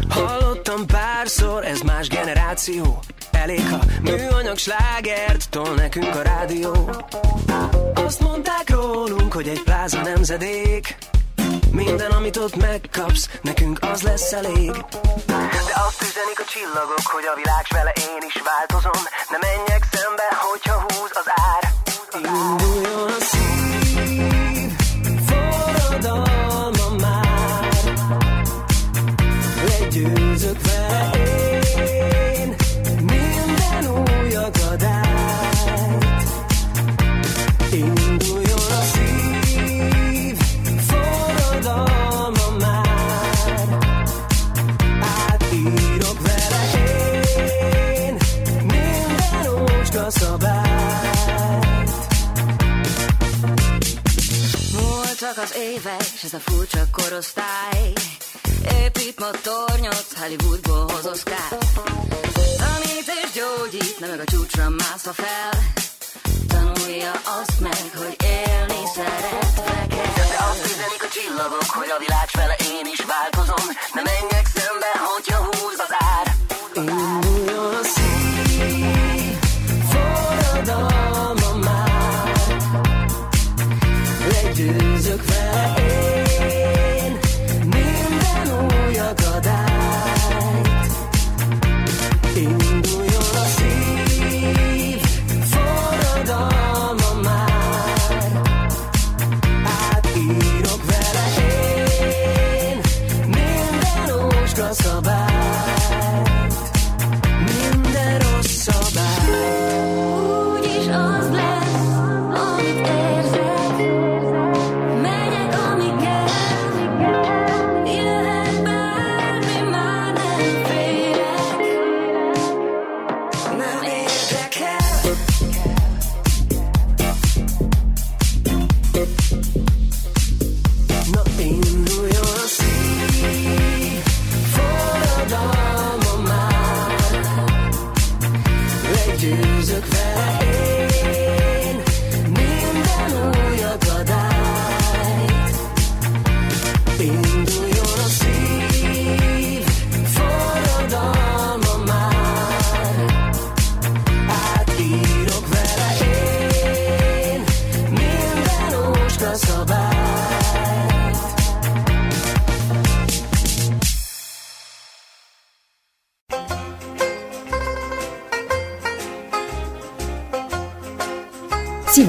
Hallottam 0.08 0.86
párszor, 0.86 1.64
ez 1.64 1.80
más 1.80 2.08
generáció 2.08 2.98
Elég, 3.40 3.68
ha 3.70 3.78
műanyag 4.02 4.56
slágert 4.56 5.50
tol 5.50 5.74
nekünk 5.74 6.14
a 6.14 6.22
rádió. 6.22 6.90
Azt 7.94 8.20
mondták 8.20 8.70
rólunk, 8.70 9.32
hogy 9.32 9.48
egy 9.48 9.62
pláza 9.62 10.00
nemzedék. 10.00 10.96
Minden, 11.70 12.10
amit 12.10 12.36
ott 12.36 12.56
megkapsz, 12.56 13.28
nekünk 13.42 13.78
az 13.82 14.02
lesz 14.02 14.32
elég. 14.32 14.70
De 15.26 15.74
azt 15.86 16.02
üzenik 16.02 16.40
a 16.40 16.44
csillagok, 16.52 17.02
hogy 17.02 17.24
a 17.32 17.34
világ 17.34 17.66
vele 17.70 17.92
én 17.96 18.22
is 18.26 18.42
változom. 18.44 19.02
Ne 19.30 19.38
menjek 19.38 19.86
szembe, 19.92 20.28
hogyha 20.30 20.80
húz 20.80 21.10
az 21.12 21.28
ár. 21.50 21.72
Induljon 22.14 23.10
a 23.10 23.20
szív, 23.20 24.72
forradalma 25.26 26.88
már. 26.98 27.68
Legyőzök 29.68 30.60
vele 30.66 31.19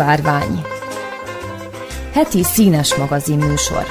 Szivárvány 0.01 0.61
Heti 2.11 2.43
színes 2.43 2.95
magazin 2.95 3.37
műsor 3.37 3.85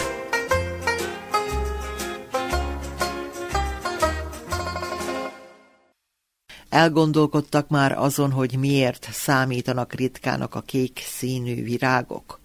Elgondolkodtak 6.68 7.68
már 7.68 7.92
azon, 7.92 8.31
hogy 8.31 8.57
miért 8.59 9.09
számítanak 9.12 9.92
ritkának 9.92 10.55
a 10.55 10.61
kék 10.61 11.03
színű 11.07 11.62
virágok? 11.64 12.40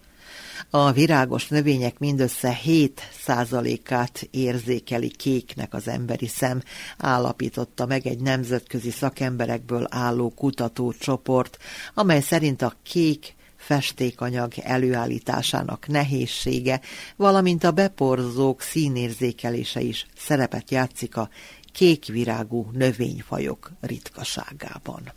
A 0.70 0.92
virágos 0.92 1.48
növények 1.48 2.00
mindössze 2.00 2.60
7%-át 2.66 4.28
érzékeli 4.32 5.10
kéknek 5.10 5.74
az 5.74 5.88
emberi 5.88 6.28
szem, 6.28 6.62
állapította 6.98 7.86
meg 7.86 8.08
egy 8.08 8.20
nemzetközi 8.20 8.90
szakemberekből 8.90 9.88
álló 9.90 10.30
kutatócsoport, 10.30 11.58
amely 11.94 12.22
szerint 12.22 12.62
a 12.62 12.74
kék 12.84 13.35
festékanyag 13.66 14.54
előállításának 14.58 15.88
nehézsége, 15.88 16.82
valamint 17.16 17.64
a 17.64 17.72
beporzók 17.72 18.62
színérzékelése 18.62 19.82
is 19.82 20.06
szerepet 20.18 20.72
játszik 20.72 21.18
a 21.18 21.30
kékvirágú 21.72 22.70
növényfajok 22.74 23.72
ritkaságában. 23.82 25.12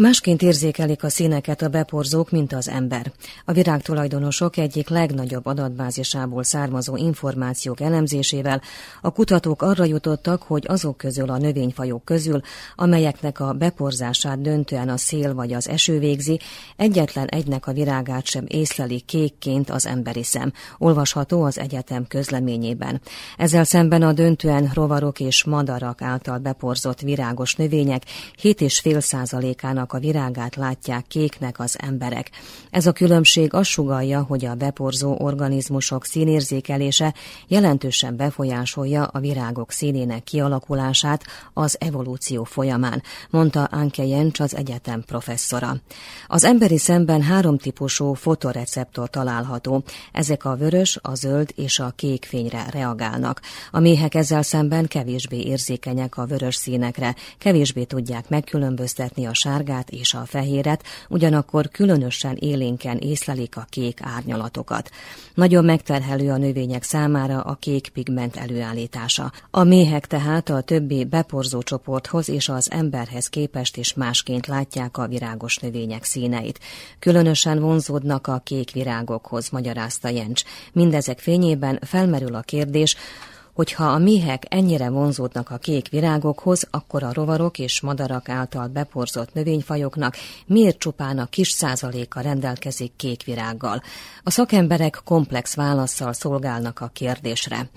Másként 0.00 0.42
érzékelik 0.42 1.04
a 1.04 1.08
színeket 1.08 1.62
a 1.62 1.68
beporzók, 1.68 2.30
mint 2.30 2.52
az 2.52 2.68
ember. 2.68 3.12
A 3.44 3.52
virágtulajdonosok 3.52 4.56
egyik 4.56 4.88
legnagyobb 4.88 5.46
adatbázisából 5.46 6.42
származó 6.42 6.96
információk 6.96 7.80
elemzésével 7.80 8.62
a 9.00 9.10
kutatók 9.10 9.62
arra 9.62 9.84
jutottak, 9.84 10.42
hogy 10.42 10.64
azok 10.68 10.96
közül 10.96 11.30
a 11.30 11.38
növényfajok 11.38 12.04
közül, 12.04 12.40
amelyeknek 12.76 13.40
a 13.40 13.52
beporzását 13.52 14.40
döntően 14.40 14.88
a 14.88 14.96
szél 14.96 15.34
vagy 15.34 15.52
az 15.52 15.68
eső 15.68 15.98
végzi, 15.98 16.40
egyetlen 16.76 17.26
egynek 17.26 17.66
a 17.66 17.72
virágát 17.72 18.26
sem 18.26 18.44
észleli 18.48 19.00
kékként 19.00 19.70
az 19.70 19.86
emberi 19.86 20.22
szem, 20.22 20.52
olvasható 20.78 21.42
az 21.42 21.58
egyetem 21.58 22.06
közleményében. 22.06 23.00
Ezzel 23.36 23.64
szemben 23.64 24.02
a 24.02 24.12
döntően 24.12 24.70
rovarok 24.74 25.20
és 25.20 25.44
madarak 25.44 26.02
által 26.02 26.38
beporzott 26.38 27.00
virágos 27.00 27.54
növények 27.54 28.02
7,5 28.42 29.00
százalékának 29.00 29.88
a 29.92 29.98
virágát 29.98 30.56
látják 30.56 31.06
kéknek 31.06 31.58
az 31.58 31.76
emberek. 31.80 32.30
Ez 32.70 32.86
a 32.86 32.92
különbség 32.92 33.54
azt 33.54 33.70
sugalja, 33.70 34.22
hogy 34.22 34.44
a 34.44 34.54
beporzó 34.54 35.16
organizmusok 35.18 36.04
színérzékelése 36.04 37.14
jelentősen 37.46 38.16
befolyásolja 38.16 39.04
a 39.04 39.18
virágok 39.18 39.70
színének 39.70 40.24
kialakulását 40.24 41.24
az 41.52 41.76
evolúció 41.80 42.44
folyamán, 42.44 43.02
mondta 43.30 43.64
Anke 43.64 44.04
Jencs 44.04 44.40
az 44.40 44.56
egyetem 44.56 45.02
professzora. 45.06 45.76
Az 46.26 46.44
emberi 46.44 46.78
szemben 46.78 47.22
három 47.22 47.58
típusú 47.58 48.12
fotoreceptor 48.12 49.10
található. 49.10 49.82
Ezek 50.12 50.44
a 50.44 50.56
vörös, 50.56 50.98
a 51.02 51.14
zöld 51.14 51.52
és 51.56 51.78
a 51.78 51.92
kék 51.96 52.24
fényre 52.24 52.66
reagálnak. 52.70 53.40
A 53.70 53.80
méhek 53.80 54.14
ezzel 54.14 54.42
szemben 54.42 54.86
kevésbé 54.86 55.40
érzékenyek 55.40 56.16
a 56.16 56.26
vörös 56.26 56.54
színekre, 56.54 57.14
kevésbé 57.38 57.84
tudják 57.84 58.28
megkülönböztetni 58.28 59.26
a 59.26 59.34
sárgát 59.34 59.68
sárgát 59.70 59.90
és 59.90 60.14
a 60.14 60.24
fehéret, 60.26 60.84
ugyanakkor 61.08 61.68
különösen 61.68 62.36
élénken 62.40 62.98
észlelik 62.98 63.56
a 63.56 63.66
kék 63.68 63.98
árnyalatokat. 64.02 64.90
Nagyon 65.34 65.64
megterhelő 65.64 66.30
a 66.30 66.36
növények 66.36 66.82
számára 66.82 67.40
a 67.40 67.54
kék 67.54 67.88
pigment 67.88 68.36
előállítása. 68.36 69.32
A 69.50 69.64
méhek 69.64 70.06
tehát 70.06 70.48
a 70.48 70.60
többi 70.60 71.04
beporzó 71.04 71.62
csoporthoz 71.62 72.28
és 72.28 72.48
az 72.48 72.70
emberhez 72.70 73.28
képest 73.28 73.76
is 73.76 73.94
másként 73.94 74.46
látják 74.46 74.96
a 74.96 75.06
virágos 75.06 75.56
növények 75.56 76.04
színeit. 76.04 76.58
Különösen 76.98 77.60
vonzódnak 77.60 78.26
a 78.26 78.40
kék 78.44 78.70
virágokhoz, 78.70 79.48
magyarázta 79.48 80.08
Jencs. 80.08 80.42
Mindezek 80.72 81.18
fényében 81.18 81.78
felmerül 81.82 82.34
a 82.34 82.40
kérdés, 82.40 82.96
Hogyha 83.60 83.84
a 83.84 83.98
méhek 83.98 84.44
ennyire 84.48 84.90
vonzódnak 84.90 85.50
a 85.50 85.56
kék 85.56 85.88
virágokhoz, 85.88 86.66
akkor 86.70 87.02
a 87.02 87.12
rovarok 87.12 87.58
és 87.58 87.80
madarak 87.80 88.28
által 88.28 88.68
beporzott 88.68 89.32
növényfajoknak 89.32 90.16
miért 90.46 90.78
csupán 90.78 91.18
a 91.18 91.26
kis 91.26 91.50
százaléka 91.50 92.20
rendelkezik 92.20 92.92
kék 92.96 93.24
virággal? 93.24 93.82
A 94.22 94.30
szakemberek 94.30 95.00
komplex 95.04 95.54
válaszsal 95.54 96.12
szolgálnak 96.12 96.80
a 96.80 96.90
kérdésre. 96.92 97.70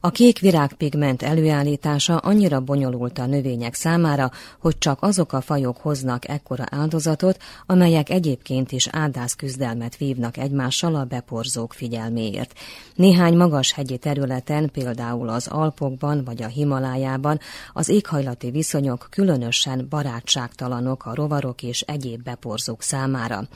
A 0.00 0.10
kék 0.10 0.38
virágpigment 0.38 1.22
előállítása 1.22 2.16
annyira 2.16 2.60
bonyolult 2.60 3.18
a 3.18 3.26
növények 3.26 3.74
számára, 3.74 4.30
hogy 4.58 4.78
csak 4.78 5.02
azok 5.02 5.32
a 5.32 5.40
fajok 5.40 5.76
hoznak 5.76 6.28
ekkora 6.28 6.64
áldozatot, 6.70 7.38
amelyek 7.66 8.10
egyébként 8.10 8.72
is 8.72 8.88
áldász 8.88 9.34
küzdelmet 9.34 9.96
vívnak 9.96 10.36
egymással 10.36 10.94
a 10.94 11.04
beporzók 11.04 11.72
figyelméért. 11.72 12.58
Néhány 12.94 13.36
magas 13.36 13.72
hegyi 13.72 13.98
területen, 13.98 14.70
például 14.70 15.28
az 15.32 15.46
Alpokban 15.46 16.24
vagy 16.24 16.42
a 16.42 16.46
Himalájában 16.46 17.38
az 17.72 17.88
éghajlati 17.88 18.50
viszonyok 18.50 19.06
különösen 19.10 19.86
barátságtalanok 19.88 21.06
a 21.06 21.14
rovarok 21.14 21.62
és 21.62 21.80
egyéb 21.80 22.22
beporzók 22.22 22.82
számára. 22.82 23.48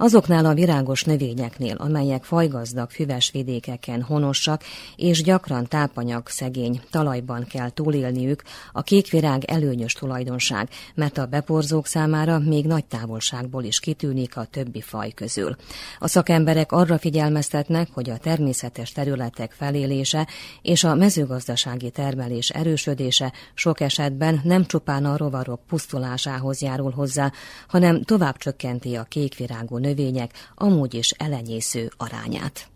Azoknál 0.00 0.44
a 0.44 0.54
virágos 0.54 1.04
növényeknél, 1.04 1.76
amelyek 1.76 2.24
fajgazdag 2.24 2.90
füves 2.90 3.30
vidékeken 3.30 4.02
honosak 4.02 4.62
és 4.96 5.22
gyakran 5.22 5.66
tápanyag 5.66 6.28
szegény 6.28 6.80
talajban 6.90 7.44
kell 7.44 7.70
túlélniük, 7.70 8.42
a 8.72 8.82
kékvirág 8.82 9.44
előnyös 9.44 9.92
tulajdonság, 9.92 10.68
mert 10.94 11.18
a 11.18 11.26
beporzók 11.26 11.86
számára 11.86 12.38
még 12.38 12.66
nagy 12.66 12.84
távolságból 12.84 13.64
is 13.64 13.80
kitűnik 13.80 14.36
a 14.36 14.44
többi 14.44 14.80
faj 14.80 15.10
közül. 15.10 15.56
A 15.98 16.08
szakemberek 16.08 16.72
arra 16.72 16.98
figyelmeztetnek, 16.98 17.88
hogy 17.92 18.10
a 18.10 18.18
természetes 18.18 18.92
területek 18.92 19.52
felélése 19.52 20.26
és 20.62 20.84
a 20.84 20.94
mezőgazdasági 20.94 21.90
termelés 21.90 22.48
erősödése 22.48 23.32
sok 23.54 23.80
esetben 23.80 24.40
nem 24.44 24.64
csupán 24.64 25.04
a 25.04 25.16
rovarok 25.16 25.60
pusztulásához 25.66 26.62
járul 26.62 26.90
hozzá, 26.90 27.32
hanem 27.68 28.02
tovább 28.02 28.36
csökkenti 28.36 28.94
a 28.94 29.02
kékvirágú 29.02 29.76
növények 29.88 30.30
amúgy 30.54 30.94
is 30.94 31.10
elenyésző 31.10 31.90
arányát. 31.96 32.68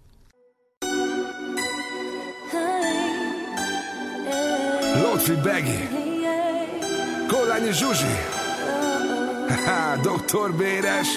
Lotfi 5.03 5.35
Begi, 5.42 5.88
Kolányi 7.29 7.72
Zsuzsi, 7.72 8.14
Doktor 10.03 10.55
Béres, 10.55 11.09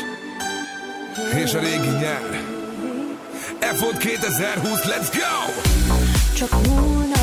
és 1.43 1.53
a 1.53 1.60
régi 1.60 1.89
nyár. 1.89 2.43
F 3.60 3.97
2020, 3.97 4.81
let's 4.86 5.10
go! 5.13 5.62
Csak 6.36 6.67
múlnak 6.67 7.14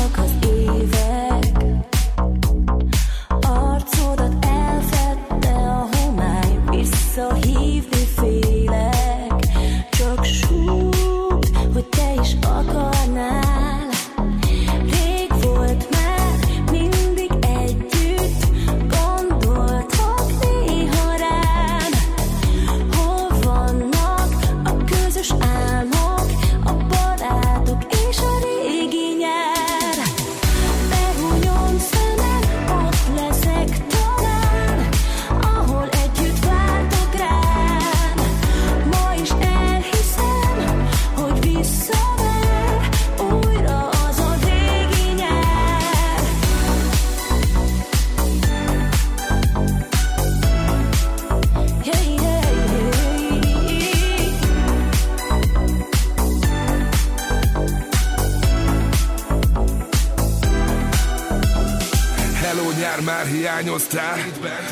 nyár 62.61 63.01
már 63.01 63.25
hiányoztál. 63.25 64.17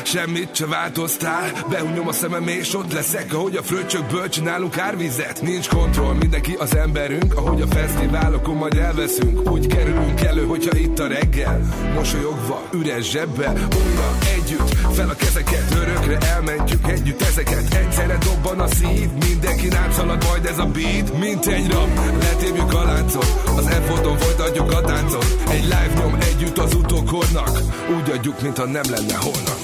Semmit 0.02 0.54
se 0.54 0.66
változtál. 0.66 1.66
Behunyom 1.70 2.08
a 2.08 2.12
szemem 2.12 2.48
és 2.48 2.74
ott 2.74 2.92
leszek 2.92 3.34
Ahogy 3.34 3.56
a 3.56 3.62
fröccsökből 3.62 4.28
csinálunk 4.28 4.78
árvizet. 4.78 5.42
Nincs 5.42 5.68
kontroll, 5.68 6.14
mindenki 6.14 6.56
az 6.58 6.76
emberünk. 6.76 7.34
Ahogy 7.34 7.60
a 7.60 7.66
fesztiválokon 7.66 8.56
majd 8.56 8.76
elveszünk 8.76 9.50
Úgy 9.50 9.66
kerülünk 9.66 10.20
elő, 10.20 10.44
hogyha 10.44 10.76
itt 10.76 10.98
a 10.98 11.06
reggel 11.06 11.60
Mosolyogva, 11.94 12.62
üres 12.72 13.10
zsebbel 13.10 13.52
Újra 13.52 14.18
együtt, 14.36 14.94
fel 14.94 15.08
a 15.08 15.14
kezeket 15.14 15.74
Örökre 15.76 16.18
elmentjük 16.18 16.88
együtt 16.88 17.22
ezeket. 17.22 17.74
Egyszerre 17.74 18.18
dobban 18.18 18.60
a 18.60 18.66
szív 18.66 19.08
Mindenki 19.28 19.68
rám 19.68 19.92
szalad 19.92 20.24
majd 20.28 20.44
ez 20.44 20.58
a 20.58 20.66
beat. 20.66 21.18
Mint 21.18 21.46
egy 21.46 21.70
rap, 21.70 22.00
letépjük 22.20 22.72
a 22.72 22.84
láncot. 22.84 23.42
Az 23.56 23.68
F-oldon 23.86 24.18
folytatjuk 24.18 24.72
a 24.72 24.80
táncot. 24.80 25.26
Egy 25.50 25.62
live 25.62 25.92
nyom 25.96 26.18
együtt 26.20 26.58
az 26.58 26.74
utókornak 26.74 27.71
Úgy 27.96 28.10
adjuk, 28.10 28.40
mintha 28.40 28.64
nem 28.64 28.90
lenne 28.90 29.14
holnap. 29.14 29.58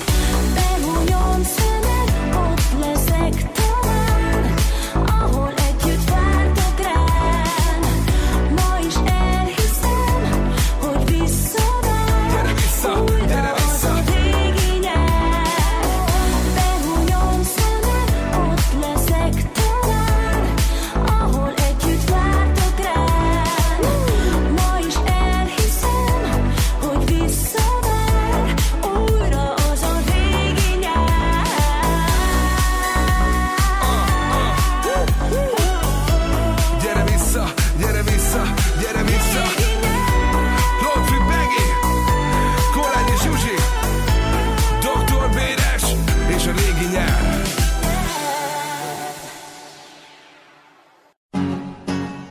Behúnyom 0.55 1.43
szemed, 1.43 2.35
ott 2.35 2.81
leszek 2.81 3.58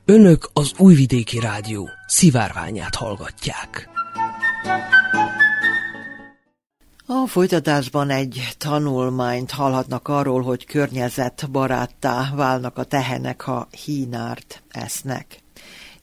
Önök 0.09 0.49
az 0.53 0.73
Újvidéki 0.77 1.39
Rádió 1.39 1.89
szivárványát 2.05 2.95
hallgatják. 2.95 3.89
A 7.05 7.27
folytatásban 7.27 8.09
egy 8.09 8.47
tanulmányt 8.57 9.51
hallhatnak 9.51 10.07
arról, 10.07 10.41
hogy 10.41 10.65
környezetbaráttá 10.65 12.31
válnak 12.35 12.77
a 12.77 12.83
tehenek, 12.83 13.41
ha 13.41 13.67
hínárt 13.85 14.63
esznek. 14.69 15.43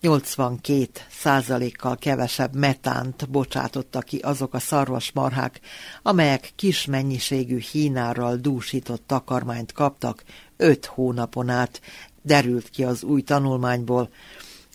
82 0.00 0.88
százalékkal 1.10 1.96
kevesebb 1.96 2.56
metánt 2.56 3.30
bocsátottak 3.30 4.04
ki 4.04 4.18
azok 4.18 4.54
a 4.54 4.58
szarvasmarhák, 4.58 5.60
amelyek 6.02 6.52
kis 6.56 6.84
mennyiségű 6.84 7.58
hínárral 7.58 8.36
dúsított 8.36 9.06
takarmányt 9.06 9.72
kaptak 9.72 10.24
5 10.56 10.86
hónapon 10.86 11.48
át, 11.48 11.80
derült 12.24 12.68
ki 12.68 12.84
az 12.84 13.02
új 13.02 13.22
tanulmányból, 13.22 14.08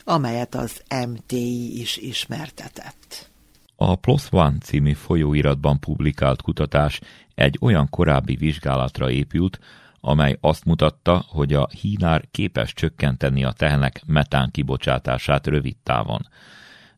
amelyet 0.03 0.55
az 0.55 0.81
MTI 1.07 1.79
is 1.79 1.97
ismertetett. 1.97 3.29
A 3.75 3.95
PLOS 3.95 4.27
ONE 4.31 4.57
című 4.61 4.93
folyóiratban 4.93 5.79
publikált 5.79 6.41
kutatás 6.41 6.99
egy 7.35 7.57
olyan 7.61 7.89
korábbi 7.89 8.35
vizsgálatra 8.35 9.11
épült, 9.11 9.59
amely 10.01 10.37
azt 10.41 10.65
mutatta, 10.65 11.25
hogy 11.27 11.53
a 11.53 11.69
hínár 11.81 12.27
képes 12.31 12.73
csökkenteni 12.73 13.43
a 13.43 13.51
tehenek 13.51 14.01
metán 14.05 14.51
kibocsátását 14.51 15.47
rövid 15.47 15.75
távon. 15.83 16.27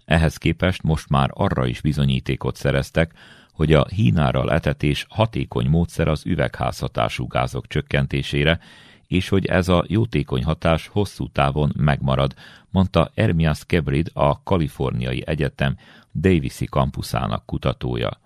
Ehhez 0.05 0.37
képest 0.37 0.83
most 0.83 1.09
már 1.09 1.29
arra 1.33 1.65
is 1.65 1.81
bizonyítékot 1.81 2.55
szereztek, 2.55 3.13
hogy 3.53 3.73
a 3.73 3.87
hínárral 3.87 4.51
etetés 4.51 5.05
hatékony 5.09 5.67
módszer 5.67 6.07
az 6.07 6.25
üvegházhatású 6.25 7.27
gázok 7.27 7.67
csökkentésére, 7.67 8.59
és 9.11 9.29
hogy 9.29 9.45
ez 9.45 9.67
a 9.67 9.83
jótékony 9.87 10.43
hatás 10.43 10.87
hosszú 10.87 11.27
távon 11.27 11.73
megmarad, 11.77 12.33
mondta 12.69 13.11
Ermias 13.13 13.65
Kebrid, 13.65 14.11
a 14.13 14.43
Kaliforniai 14.43 15.23
Egyetem 15.25 15.77
Davisi 16.13 16.65
kampuszának 16.65 17.45
kutatója. 17.45 18.19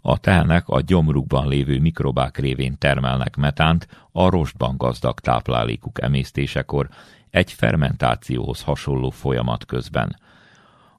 A 0.00 0.18
tehenek 0.18 0.68
a 0.68 0.80
gyomrukban 0.80 1.48
lévő 1.48 1.80
mikrobák 1.80 2.38
révén 2.38 2.78
termelnek 2.78 3.36
metánt 3.36 3.88
a 4.12 4.28
rostban 4.28 4.76
gazdag 4.76 5.20
táplálékuk 5.20 6.02
emésztésekor 6.02 6.88
egy 7.30 7.52
fermentációhoz 7.52 8.62
hasonló 8.62 9.10
folyamat 9.10 9.64
közben. 9.64 10.16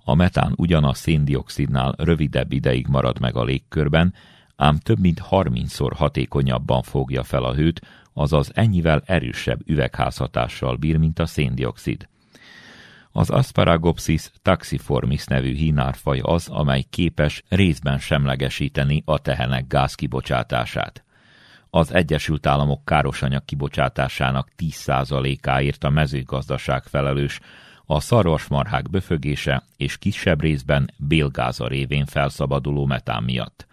A 0.03 0.15
metán 0.15 0.53
ugyan 0.55 0.83
a 0.83 0.93
széndiokszidnál 0.93 1.93
rövidebb 1.97 2.51
ideig 2.51 2.87
marad 2.87 3.19
meg 3.19 3.35
a 3.35 3.43
légkörben, 3.43 4.13
ám 4.55 4.77
több 4.77 4.99
mint 4.99 5.21
30-szor 5.29 5.91
hatékonyabban 5.95 6.81
fogja 6.81 7.23
fel 7.23 7.43
a 7.43 7.53
hőt, 7.53 7.81
azaz 8.13 8.51
ennyivel 8.53 9.01
erősebb 9.05 9.59
üvegházhatással 9.65 10.75
bír, 10.75 10.97
mint 10.97 11.19
a 11.19 11.25
széndiokszid. 11.25 12.09
Az 13.11 13.29
Asparagopsis 13.29 14.31
taxiformis 14.41 15.25
nevű 15.25 15.53
hínárfaj 15.53 16.19
az, 16.19 16.47
amely 16.47 16.81
képes 16.89 17.43
részben 17.49 17.99
semlegesíteni 17.99 19.01
a 19.05 19.19
tehenek 19.19 19.67
gázkibocsátását. 19.67 21.03
Az 21.69 21.93
Egyesült 21.93 22.45
Államok 22.45 22.85
károsanyag 22.85 23.45
kibocsátásának 23.45 24.49
10%-áért 24.57 25.83
a 25.83 25.89
mezőgazdaság 25.89 26.83
felelős, 26.83 27.39
a 27.85 27.99
szarvasmarhák 27.99 28.89
böfögése 28.89 29.63
és 29.77 29.97
kisebb 29.97 30.41
részben 30.41 30.93
bélgáza 30.97 31.67
révén 31.67 32.05
felszabaduló 32.05 32.85
metán 32.85 33.23
miatt. 33.23 33.67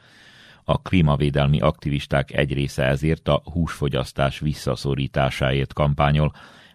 A 0.70 0.82
klímavédelmi 0.82 1.60
aktivisták 1.60 2.32
egy 2.32 2.52
része 2.52 2.84
ezért 2.84 3.28
a 3.28 3.42
húsfogyasztás 3.44 4.38
visszaszorításáért 4.38 5.72
kampányol, 5.72 6.32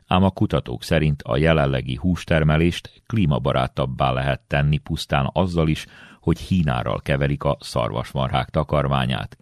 ám 0.08 0.23
a 0.23 0.29
kutatók 0.29 0.84
szerint 0.84 1.21
a 1.21 1.38
jelenlegi 1.38 1.95
hústermelést 1.95 3.01
klímabarátabbá 3.08 4.12
lehet 4.12 4.41
tenni 4.47 4.77
pusztán 4.77 5.29
azzal 5.34 5.67
is, 5.67 5.86
hogy 6.19 6.39
hínárral 6.39 7.01
keverik 7.01 7.43
a 7.43 7.58
szarvasmarhák 7.60 8.49
takarmányát. 8.49 9.38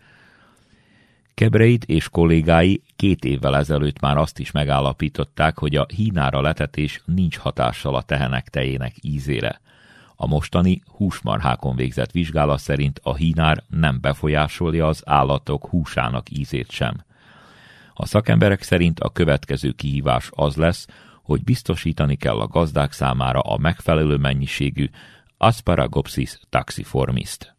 Kebreit 1.34 1.84
és 1.84 2.10
kollégái 2.10 2.84
két 2.96 3.26
évvel 3.26 3.58
ezelőtt 3.58 4.00
már 4.00 4.18
azt 4.18 4.40
is 4.40 4.52
megállapították, 4.52 5.60
hogy 5.60 5.76
a 5.76 5.86
hínára 5.96 6.42
letetés 6.42 7.02
nincs 7.06 7.38
hatással 7.38 7.96
a 7.96 8.02
tehenek 8.02 8.50
tejének 8.50 8.94
ízére. 9.02 9.62
A 10.24 10.28
mostani 10.28 10.82
húsmarhákon 10.86 11.76
végzett 11.76 12.12
vizsgálat 12.12 12.60
szerint 12.60 13.00
a 13.04 13.16
hínár 13.16 13.64
nem 13.68 13.98
befolyásolja 14.02 14.88
az 14.88 15.02
állatok 15.06 15.68
húsának 15.68 16.30
ízét 16.30 16.72
sem. 16.72 17.04
A 17.94 18.06
szakemberek 18.06 18.62
szerint 18.62 19.00
a 19.00 19.10
következő 19.10 19.72
kihívás 19.72 20.30
az 20.32 20.56
lesz, 20.56 20.88
hogy 21.24 21.44
biztosítani 21.44 22.16
kell 22.16 22.40
a 22.40 22.48
gazdák 22.48 22.92
számára 22.92 23.40
a 23.40 23.58
megfelelő 23.58 24.18
mennyiségű 24.18 24.90
Asparagopsis 25.38 26.40
taxiformist. 26.50 27.56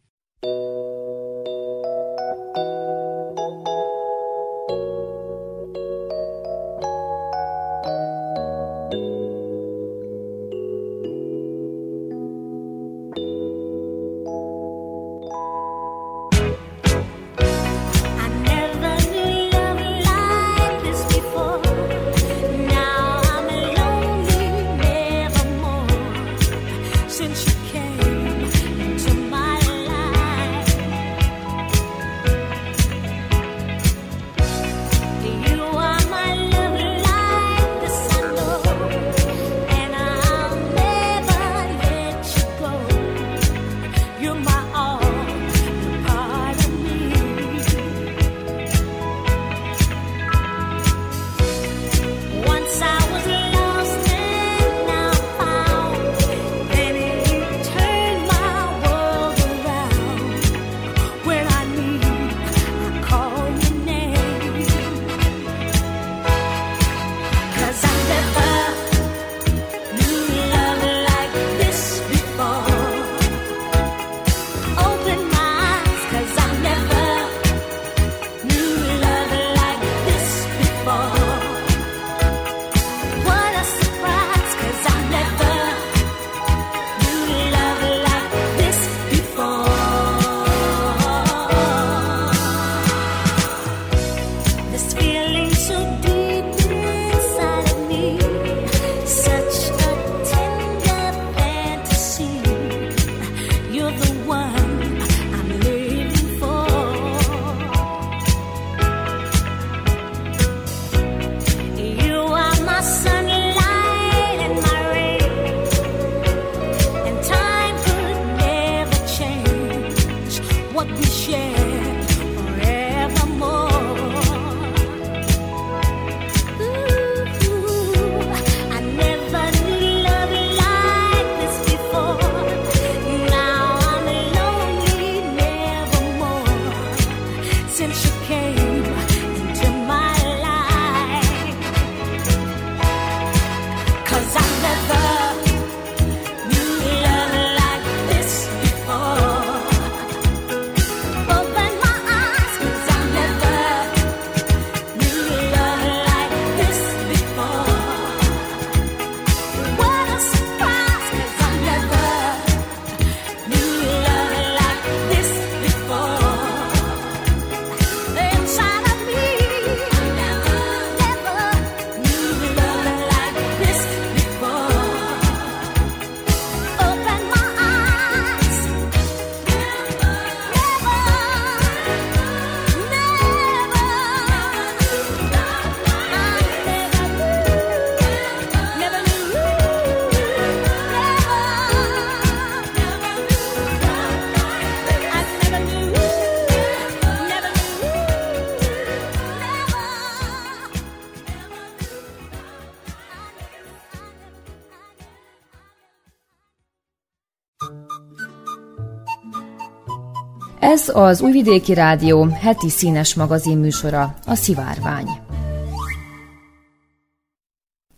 Ez 210.83 210.95
az 210.95 211.21
Újvidéki 211.21 211.73
Rádió 211.73 212.23
heti 212.23 212.69
színes 212.69 213.13
magazin 213.13 213.57
műsora, 213.57 214.15
a 214.25 214.35
Szivárvány. 214.35 215.07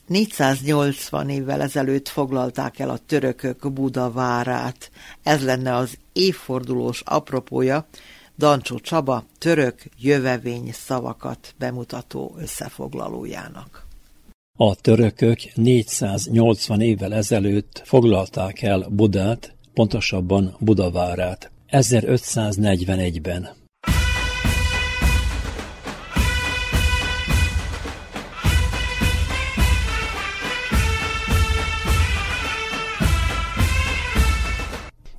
480 0.08 1.30
évvel 1.30 1.62
ezelőtt 1.62 2.08
foglalták 2.08 2.80
el 2.80 2.90
a 2.90 2.98
törökök 2.98 3.74
Budavárát. 3.74 4.92
Ez 5.24 5.44
lenne 5.44 5.76
az 5.76 5.98
évfordulós 6.14 7.02
apropója 7.06 7.88
Dancsó 8.38 8.80
Csaba 8.80 9.24
török 9.38 9.84
jövevény 10.00 10.70
szavakat 10.74 11.54
bemutató 11.58 12.36
összefoglalójának. 12.40 13.88
A 14.58 14.76
törökök 14.76 15.40
480 15.56 16.82
évvel 16.82 17.14
ezelőtt 17.14 17.82
foglalták 17.86 18.62
el 18.62 18.88
Budát, 18.90 19.56
pontosabban 19.74 20.56
Budavárát. 20.60 21.54
1541-ben. 21.76 23.50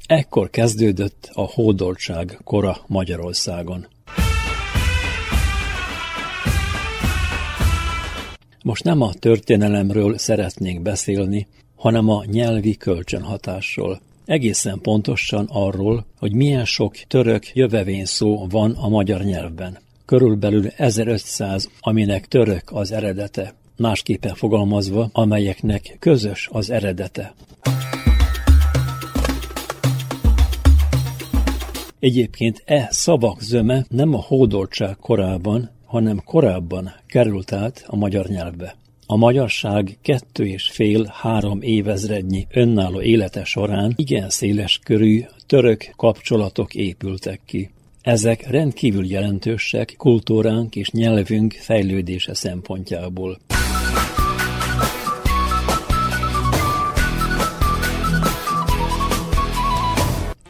Ekkor 0.07 0.51
kezdődött 0.51 1.31
a 1.33 1.43
hódoltság 1.43 2.39
kora 2.45 2.77
Magyarországon. 2.87 3.87
Most 8.63 8.85
nem 8.85 9.01
a 9.01 9.13
történelemről 9.15 10.19
szeretnénk 10.19 10.83
beszélni, 10.83 11.47
hanem 11.77 12.09
a 12.09 12.25
nyelvi 12.25 12.77
kölcsönhatásról. 12.77 14.01
Egészen 14.27 14.81
pontosan 14.81 15.47
arról, 15.51 16.07
hogy 16.19 16.33
milyen 16.33 16.65
sok 16.65 16.95
török 16.97 17.55
jövevény 17.55 18.05
szó 18.05 18.47
van 18.51 18.71
a 18.71 18.89
magyar 18.89 19.23
nyelvben. 19.23 19.79
Körülbelül 20.05 20.67
1500, 20.67 21.71
aminek 21.81 22.27
török 22.27 22.63
az 22.73 22.93
eredete, 22.93 23.55
másképpen 23.77 24.35
fogalmazva, 24.35 25.09
amelyeknek 25.13 25.97
közös 25.99 26.49
az 26.53 26.71
eredete. 26.71 27.35
Egyébként 31.99 32.63
e 32.65 32.89
szavak 32.91 33.41
zöme 33.41 33.85
nem 33.89 34.15
a 34.15 34.21
hódoltság 34.21 34.97
korában, 34.97 35.71
hanem 35.85 36.23
korábban 36.25 36.93
került 37.07 37.53
át 37.53 37.85
a 37.87 37.97
magyar 37.97 38.27
nyelvbe. 38.27 38.77
A 39.09 39.17
magyarság 39.17 39.99
kettő 40.03 40.47
és 40.47 40.71
fél-három 40.71 41.63
évezrednyi 41.63 42.47
önálló 42.51 43.01
élete 43.01 43.45
során 43.45 43.93
igen 43.97 44.31
széles 44.31 44.81
körű 44.85 45.25
török 45.47 45.93
kapcsolatok 45.97 46.75
épültek 46.75 47.41
ki. 47.45 47.71
Ezek 48.03 48.51
rendkívül 48.51 49.07
jelentősek 49.07 49.95
kultúránk 49.99 50.77
és 50.77 50.91
nyelvünk 50.91 51.53
fejlődése 51.53 52.35
szempontjából. 52.35 53.39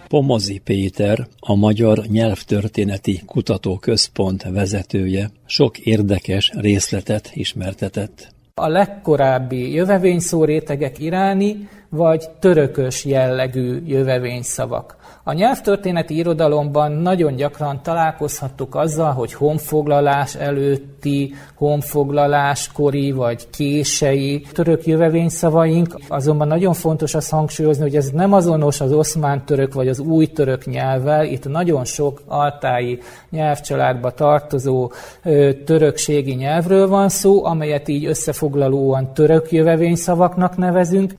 Pomozi 0.08 0.58
Péter, 0.58 1.26
a 1.38 1.54
Magyar 1.54 2.06
Nyelvtörténeti 2.06 3.22
Kutatóközpont 3.26 4.42
vezetője, 4.42 5.30
sok 5.46 5.78
érdekes 5.78 6.50
részletet 6.54 7.30
ismertetett. 7.34 8.34
A 8.60 8.68
legkorábbi 8.68 9.72
jövevényszó 9.72 10.44
rétegek 10.44 10.98
iráni 10.98 11.68
vagy 11.88 12.30
törökös 12.40 13.04
jellegű 13.04 13.82
jövevényszavak. 13.86 14.95
A 15.28 15.32
nyelvtörténeti 15.32 16.16
irodalomban 16.16 16.92
nagyon 16.92 17.34
gyakran 17.34 17.80
találkozhattuk 17.82 18.74
azzal, 18.74 19.12
hogy 19.12 19.32
honfoglalás 19.32 20.34
előtti, 20.34 21.34
honfoglalás 21.54 22.72
kori 22.72 23.10
vagy 23.10 23.50
kései 23.50 24.46
török 24.52 24.86
jövevényszavaink, 24.86 25.96
azonban 26.08 26.46
nagyon 26.46 26.72
fontos 26.72 27.14
azt 27.14 27.30
hangsúlyozni, 27.30 27.82
hogy 27.82 27.96
ez 27.96 28.10
nem 28.10 28.32
azonos 28.32 28.80
az 28.80 28.92
oszmán 28.92 29.44
török 29.44 29.74
vagy 29.74 29.88
az 29.88 29.98
új 29.98 30.26
török 30.26 30.64
nyelvvel, 30.64 31.24
itt 31.24 31.48
nagyon 31.48 31.84
sok 31.84 32.22
altái 32.26 32.98
nyelvcsaládba 33.30 34.10
tartozó 34.10 34.92
ö, 35.22 35.50
törökségi 35.64 36.34
nyelvről 36.34 36.88
van 36.88 37.08
szó, 37.08 37.44
amelyet 37.44 37.88
így 37.88 38.04
összefoglalóan 38.04 39.12
török 39.14 39.52
jövevényszavaknak 39.52 40.56
nevezünk. 40.56 41.12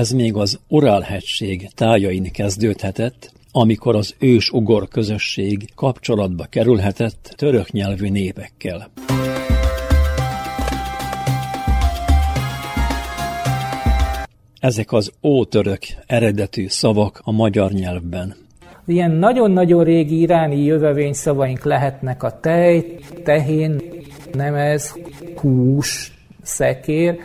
Ez 0.00 0.10
még 0.10 0.34
az 0.34 0.60
Urál-hegység 0.68 1.68
tájain 1.74 2.32
kezdődhetett, 2.32 3.32
amikor 3.52 3.96
az 3.96 4.14
ős-ugor 4.18 4.88
közösség 4.88 5.68
kapcsolatba 5.74 6.44
kerülhetett 6.44 7.34
török 7.36 7.70
nyelvű 7.70 8.08
népekkel. 8.08 8.90
Ezek 14.60 14.92
az 14.92 15.12
ótörök 15.22 15.82
eredetű 16.06 16.66
szavak 16.68 17.20
a 17.24 17.32
magyar 17.32 17.70
nyelvben. 17.70 18.34
Ilyen 18.86 19.10
nagyon-nagyon 19.10 19.84
régi 19.84 20.20
iráni 20.20 20.64
jövevény 20.64 21.12
szavaink 21.12 21.64
lehetnek 21.64 22.22
a 22.22 22.40
tej, 22.40 22.98
tehén, 23.24 23.80
nemez, 24.32 24.98
hús, 25.36 26.12
szekér, 26.42 27.18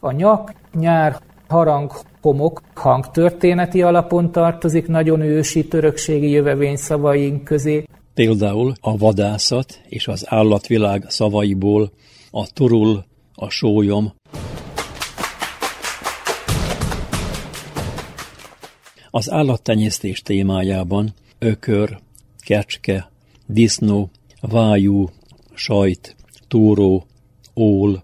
a 0.00 0.12
nyak, 0.12 0.52
nyár, 0.72 1.20
harang, 1.48 1.90
homok 2.22 2.62
hangtörténeti 2.74 3.82
alapon 3.82 4.32
tartozik 4.32 4.86
nagyon 4.86 5.20
ősi 5.20 5.68
törökségi 5.68 6.30
jövevény 6.30 6.76
szavaink 6.76 7.44
közé. 7.44 7.84
Például 8.14 8.72
a 8.80 8.96
vadászat 8.96 9.80
és 9.88 10.08
az 10.08 10.24
állatvilág 10.28 11.04
szavaiból 11.08 11.92
a 12.30 12.52
turul, 12.52 13.04
a 13.34 13.48
sólyom, 13.48 14.12
Az 19.14 19.30
állattenyésztés 19.30 20.22
témájában 20.22 21.14
ökör, 21.38 21.98
kecske, 22.38 23.10
disznó, 23.46 24.10
vájú, 24.40 25.08
sajt, 25.54 26.16
túró, 26.48 27.06
ól, 27.54 28.02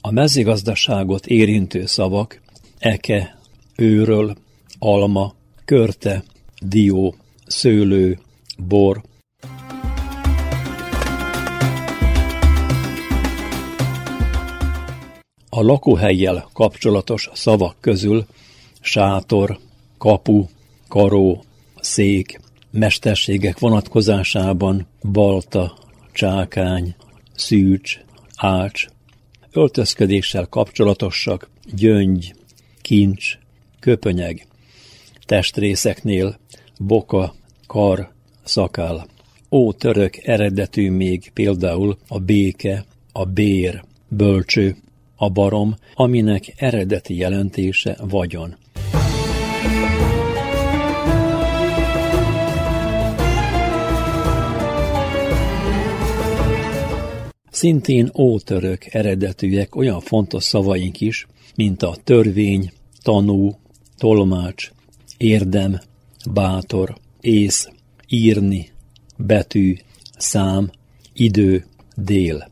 a 0.00 0.10
mezőgazdaságot 0.10 1.26
érintő 1.26 1.86
szavak, 1.86 2.40
eke, 2.78 3.37
őről, 3.80 4.36
alma, 4.78 5.34
körte, 5.64 6.24
dió, 6.60 7.14
szőlő, 7.46 8.18
bor. 8.56 9.02
A 15.48 15.62
lakóhelyjel 15.62 16.48
kapcsolatos 16.52 17.30
szavak 17.32 17.76
közül 17.80 18.26
sátor, 18.80 19.58
kapu, 19.98 20.46
karó, 20.88 21.44
szék, 21.80 22.40
mesterségek 22.70 23.58
vonatkozásában 23.58 24.86
balta, 25.12 25.78
csákány, 26.12 26.94
szűcs, 27.34 28.00
ács, 28.36 28.86
öltözködéssel 29.50 30.46
kapcsolatosak, 30.46 31.50
gyöngy, 31.74 32.34
kincs, 32.80 33.38
köpönyeg, 33.80 34.46
testrészeknél 35.26 36.38
boka, 36.78 37.34
kar, 37.66 38.12
szakál. 38.44 39.06
Ó 39.50 39.72
török 39.72 40.16
eredetű 40.16 40.90
még 40.90 41.30
például 41.34 41.98
a 42.08 42.18
béke, 42.18 42.84
a 43.12 43.24
bér, 43.24 43.84
bölcső, 44.08 44.76
a 45.16 45.30
barom, 45.30 45.74
aminek 45.94 46.54
eredeti 46.56 47.16
jelentése 47.16 47.96
vagyon. 48.00 48.56
Szintén 57.50 58.10
ótörök 58.18 58.94
eredetűek 58.94 59.76
olyan 59.76 60.00
fontos 60.00 60.44
szavaink 60.44 61.00
is, 61.00 61.26
mint 61.54 61.82
a 61.82 61.96
törvény, 62.04 62.72
tanú, 63.02 63.58
tolmács, 63.98 64.70
érdem, 65.16 65.80
bátor, 66.32 66.96
ész, 67.20 67.68
írni, 68.08 68.68
betű, 69.16 69.76
szám, 70.16 70.70
idő, 71.12 71.66
dél. 71.94 72.48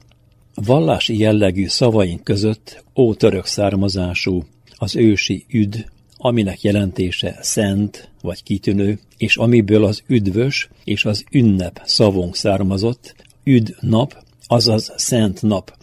Vallási 0.54 1.18
jellegű 1.18 1.66
szavaink 1.66 2.24
között 2.24 2.84
ótörök 2.96 3.46
származású, 3.46 4.44
az 4.76 4.96
ősi 4.96 5.44
üd, 5.48 5.90
aminek 6.16 6.62
jelentése 6.62 7.38
szent 7.40 8.10
vagy 8.22 8.42
kitűnő, 8.42 8.98
és 9.16 9.36
amiből 9.36 9.84
az 9.84 10.02
üdvös 10.06 10.68
és 10.84 11.04
az 11.04 11.24
ünnep 11.30 11.80
szavunk 11.84 12.36
származott, 12.36 13.14
üd 13.44 13.76
nap, 13.80 14.24
azaz 14.46 14.92
szent 14.96 15.42
nap. 15.42 15.76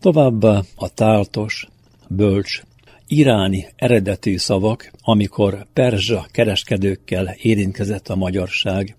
Továbbá 0.00 0.62
a 0.76 0.88
táltos, 0.88 1.68
bölcs, 2.08 2.62
iráni 3.06 3.66
eredetű 3.76 4.36
szavak, 4.36 4.90
amikor 5.00 5.66
perzsa 5.72 6.26
kereskedőkkel 6.30 7.34
érintkezett 7.42 8.08
a 8.08 8.16
magyarság. 8.16 8.96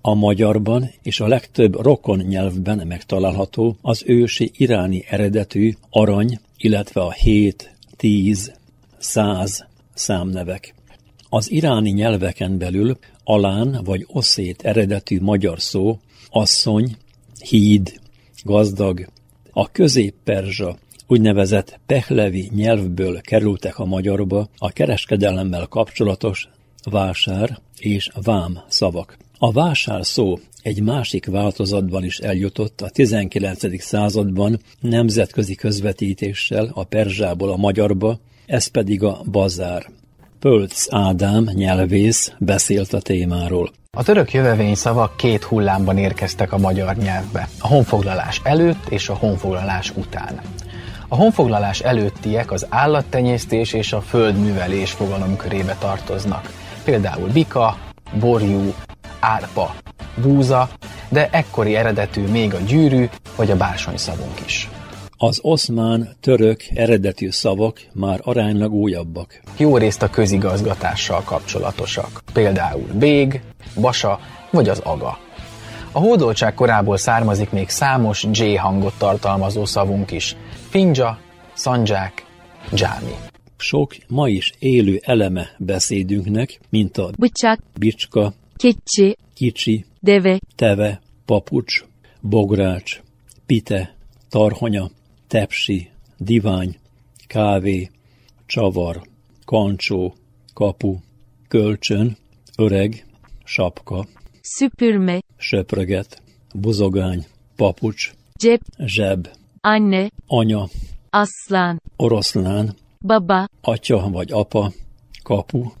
A 0.00 0.14
magyarban 0.14 0.90
és 1.02 1.20
a 1.20 1.26
legtöbb 1.26 1.80
rokon 1.80 2.18
nyelvben 2.18 2.86
megtalálható 2.86 3.76
az 3.82 4.02
ősi 4.06 4.50
iráni 4.56 5.04
eredetű 5.08 5.72
arany, 5.90 6.38
illetve 6.56 7.00
a 7.00 7.12
hét, 7.12 7.76
tíz, 7.96 8.52
száz 8.98 9.66
számnevek. 9.94 10.74
Az 11.28 11.50
iráni 11.50 11.90
nyelveken 11.90 12.58
belül 12.58 12.98
alán 13.24 13.80
vagy 13.84 14.06
oszét 14.08 14.62
eredetű 14.62 15.20
magyar 15.20 15.60
szó, 15.60 15.98
asszony, 16.30 16.96
híd, 17.40 18.00
gazdag, 18.44 19.06
a 19.50 19.70
közép-perzsa, 19.70 20.78
úgynevezett 21.06 21.80
pehlevi 21.86 22.50
nyelvből 22.54 23.20
kerültek 23.20 23.78
a 23.78 23.84
magyarba 23.84 24.48
a 24.58 24.70
kereskedelemmel 24.70 25.66
kapcsolatos 25.66 26.48
vásár 26.90 27.58
és 27.78 28.10
vám 28.22 28.58
szavak. 28.68 29.16
A 29.38 29.52
vásár 29.52 30.06
szó 30.06 30.38
egy 30.62 30.82
másik 30.82 31.26
változatban 31.26 32.04
is 32.04 32.18
eljutott 32.18 32.80
a 32.80 32.90
19. 32.90 33.82
században 33.82 34.60
nemzetközi 34.80 35.54
közvetítéssel 35.54 36.70
a 36.74 36.84
perzsából 36.84 37.50
a 37.50 37.56
magyarba, 37.56 38.18
ez 38.46 38.66
pedig 38.66 39.02
a 39.02 39.20
bazár. 39.30 39.86
Pölc 40.38 40.86
Ádám, 40.94 41.44
nyelvész, 41.52 42.32
beszélt 42.38 42.92
a 42.92 43.00
témáról. 43.00 43.70
A 43.96 44.02
török 44.02 44.32
jövevény 44.32 44.74
szavak 44.74 45.16
két 45.16 45.42
hullámban 45.42 45.98
érkeztek 45.98 46.52
a 46.52 46.58
magyar 46.58 46.96
nyelvbe, 46.96 47.48
a 47.60 47.66
honfoglalás 47.66 48.40
előtt 48.44 48.88
és 48.88 49.08
a 49.08 49.14
honfoglalás 49.14 49.92
után. 49.96 50.40
A 51.08 51.16
honfoglalás 51.16 51.80
előttiek 51.80 52.50
az 52.52 52.66
állattenyésztés 52.68 53.72
és 53.72 53.92
a 53.92 54.00
földművelés 54.00 54.92
fogalomkörébe 54.92 55.76
tartoznak, 55.78 56.52
például 56.84 57.28
bika, 57.28 57.76
borjú, 58.20 58.74
árpa, 59.20 59.74
búza, 60.22 60.68
de 61.08 61.28
ekkori 61.30 61.76
eredetű 61.76 62.26
még 62.26 62.54
a 62.54 62.58
gyűrű 62.66 63.08
vagy 63.36 63.50
a 63.50 63.56
bársony 63.56 63.96
szavunk 63.96 64.40
is. 64.46 64.68
Az 65.18 65.38
oszmán, 65.42 66.08
török 66.20 66.60
eredetű 66.74 67.30
szavak 67.30 67.80
már 67.92 68.20
aránylag 68.22 68.72
újabbak. 68.72 69.42
Jó 69.56 69.76
részt 69.76 70.02
a 70.02 70.10
közigazgatással 70.10 71.22
kapcsolatosak, 71.22 72.22
például 72.32 72.86
bég, 72.98 73.40
basa 73.80 74.20
vagy 74.50 74.68
az 74.68 74.78
aga. 74.78 75.18
A 75.92 75.98
hódoltság 75.98 76.54
korából 76.54 76.96
származik 76.96 77.50
még 77.50 77.68
számos 77.68 78.26
J 78.32 78.54
hangot 78.54 78.98
tartalmazó 78.98 79.64
szavunk 79.64 80.10
is, 80.10 80.36
finja, 80.68 81.18
szandzsák, 81.54 82.26
dzsámi. 82.72 83.14
Sok 83.56 83.96
ma 84.08 84.28
is 84.28 84.52
élő 84.58 85.00
eleme 85.04 85.50
beszédünknek, 85.58 86.60
mint 86.70 86.98
a 86.98 87.10
bıçak, 87.18 87.58
bicska, 87.78 88.32
keçi, 88.56 89.16
kicsi, 89.34 89.84
deve, 90.00 90.40
teve, 90.56 91.00
papucs, 91.24 91.84
bogrács, 92.20 93.00
pite, 93.46 93.94
tarhonya, 94.28 94.90
tepsi, 95.26 95.90
divány, 96.18 96.78
kávé, 97.26 97.90
csavar, 98.46 99.02
kancsó, 99.44 100.14
kapu, 100.54 100.96
kölcsön, 101.48 102.16
öreg, 102.56 103.06
sapka, 103.44 104.06
süpürme, 104.40 105.22
söpröget, 105.36 106.22
buzogány, 106.54 107.26
papucs, 107.56 108.12
cep, 108.38 108.60
zseb, 108.84 109.28
anne, 109.60 110.10
anya, 110.26 110.68
aslan, 111.10 111.82
oroszlán, 111.96 112.76
baba, 113.00 113.48
atya 113.60 114.10
vagy 114.10 114.32
apa, 114.32 114.72
kapu. 115.22 115.72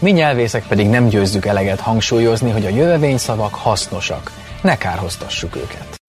Mi 0.00 0.10
nyelvészek 0.10 0.66
pedig 0.68 0.86
nem 0.86 1.08
győzzük 1.08 1.44
eleget 1.44 1.80
hangsúlyozni, 1.80 2.50
hogy 2.50 2.66
a 2.66 2.68
jövevényszavak 2.68 3.54
hasznosak, 3.54 4.30
ne 4.62 4.76
kárhoztassuk 4.76 5.56
őket. 5.56 6.03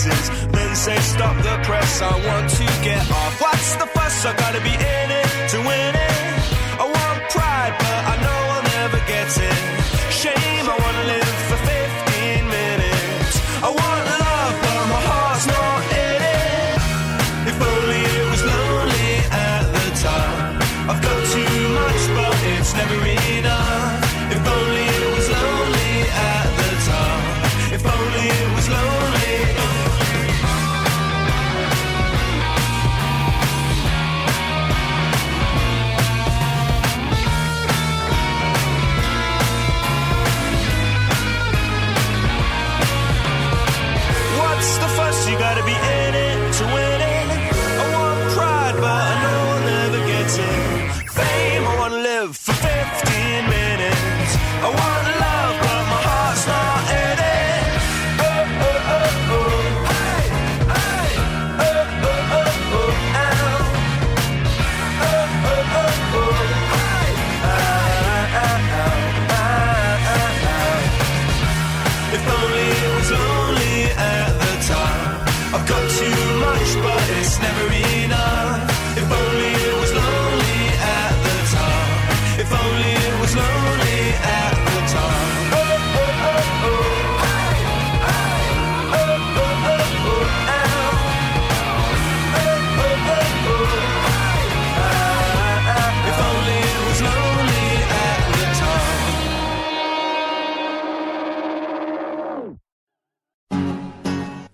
Sunglasses. 0.00 0.46
Then 0.52 0.76
say, 0.76 0.98
Stop 0.98 1.36
the 1.42 1.58
press, 1.64 2.02
I 2.02 2.12
want 2.26 2.50
to 2.50 2.64
get 2.82 3.10
off. 3.10 3.40
What's 3.40 3.74
the 3.76 3.86
fuss? 3.86 4.24
I 4.24 4.36
gotta 4.36 4.60
be 4.60 4.74
in 4.74 5.10
it 5.10 5.50
to 5.50 5.58
win 5.58 5.94
it. 5.94 6.40
I 6.78 6.84
want 6.84 7.30
pride, 7.30 7.74
but 7.78 8.00
I 8.12 8.16
know 8.22 8.38
I'll 8.54 8.62
never 8.62 8.98
get 9.06 9.28
it. 9.38 9.79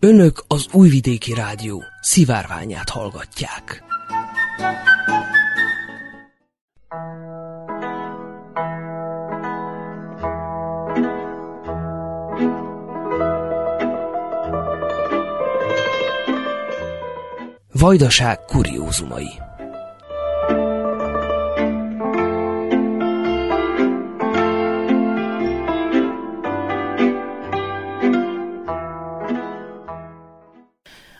Önök 0.06 0.44
az 0.46 0.66
Újvidéki 0.72 1.34
Rádió 1.34 1.84
szivárványát 2.00 2.88
hallgatják. 2.88 3.82
Vajdaság 17.72 18.44
kuriózumai 18.44 19.45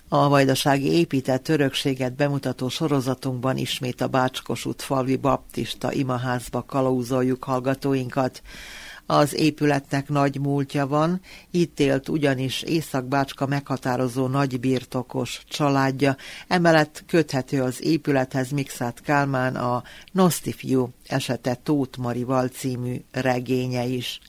A 0.09 0.29
vajdasági 0.29 0.93
épített 0.93 1.49
örökséget 1.49 2.15
bemutató 2.15 2.69
sorozatunkban 2.69 3.57
ismét 3.57 4.01
a 4.01 4.07
Bácskosút 4.07 4.83
falvi 4.83 5.17
baptista 5.17 5.93
imaházba 5.93 6.63
kalauzoljuk 6.63 7.45
hallgatóinkat. 7.45 8.43
Az 9.07 9.35
épületnek 9.35 10.09
nagy 10.09 10.41
múltja 10.41 10.87
van, 10.87 11.21
itt 11.51 11.81
élt 11.81 12.09
ugyanis 12.09 12.63
Észak-Bácska 12.63 13.47
meghatározó 13.47 14.27
nagybirtokos 14.27 15.43
családja, 15.49 16.17
emellett 16.49 17.05
köthető 17.07 17.63
az 17.63 17.83
épülethez 17.83 18.51
Mixát 18.51 19.01
Kálmán 19.01 19.57
a 19.57 19.83
Nosztifjú 20.13 20.89
esete 21.07 21.55
Tóth 21.55 21.99
Marival 21.99 22.49
című 22.49 22.97
regénye 23.13 23.85
is. 23.85 24.21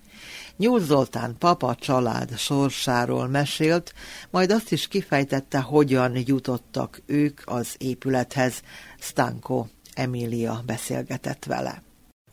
Nyúl 0.58 0.80
Zoltán 0.80 1.36
papa 1.40 1.76
család 1.76 2.38
sorsáról 2.38 3.28
mesélt, 3.28 3.94
majd 4.30 4.52
azt 4.52 4.72
is 4.72 4.88
kifejtette, 4.88 5.60
hogyan 5.60 6.18
jutottak 6.26 7.02
ők 7.06 7.42
az 7.46 7.76
épülethez. 7.78 8.62
Stanko 9.00 9.66
Emília 9.94 10.62
beszélgetett 10.66 11.46
vele. 11.46 11.82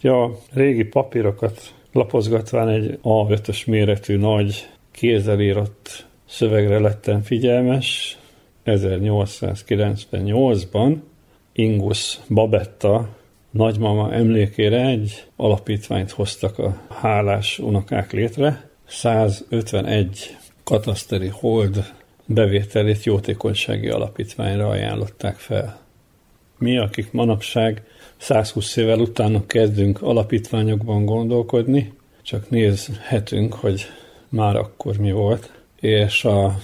Ja, 0.00 0.38
régi 0.52 0.84
papírokat 0.84 1.74
lapozgatván 1.92 2.68
egy 2.68 2.98
A5-ös 3.02 3.66
méretű 3.66 4.16
nagy 4.16 4.68
kézzel 4.90 5.40
írott 5.40 6.06
szövegre 6.28 6.78
lettem 6.78 7.22
figyelmes. 7.22 8.18
1898-ban 8.64 10.96
Ingus 11.52 12.18
Babetta 12.28 13.08
nagymama 13.54 14.12
emlékére 14.12 14.86
egy 14.86 15.24
alapítványt 15.36 16.10
hoztak 16.10 16.58
a 16.58 16.80
hálás 16.88 17.58
unokák 17.58 18.12
létre. 18.12 18.68
151 18.86 20.36
kataszteri 20.64 21.28
hold 21.28 21.92
bevételét 22.26 23.04
jótékonysági 23.04 23.88
alapítványra 23.88 24.68
ajánlották 24.68 25.36
fel. 25.36 25.80
Mi, 26.58 26.78
akik 26.78 27.12
manapság 27.12 27.82
120 28.16 28.76
évvel 28.76 28.98
utána 28.98 29.46
kezdünk 29.46 30.02
alapítványokban 30.02 31.04
gondolkodni, 31.04 31.92
csak 32.22 32.50
nézhetünk, 32.50 33.54
hogy 33.54 33.86
már 34.28 34.56
akkor 34.56 34.96
mi 34.96 35.12
volt, 35.12 35.52
és 35.80 36.24
a 36.24 36.58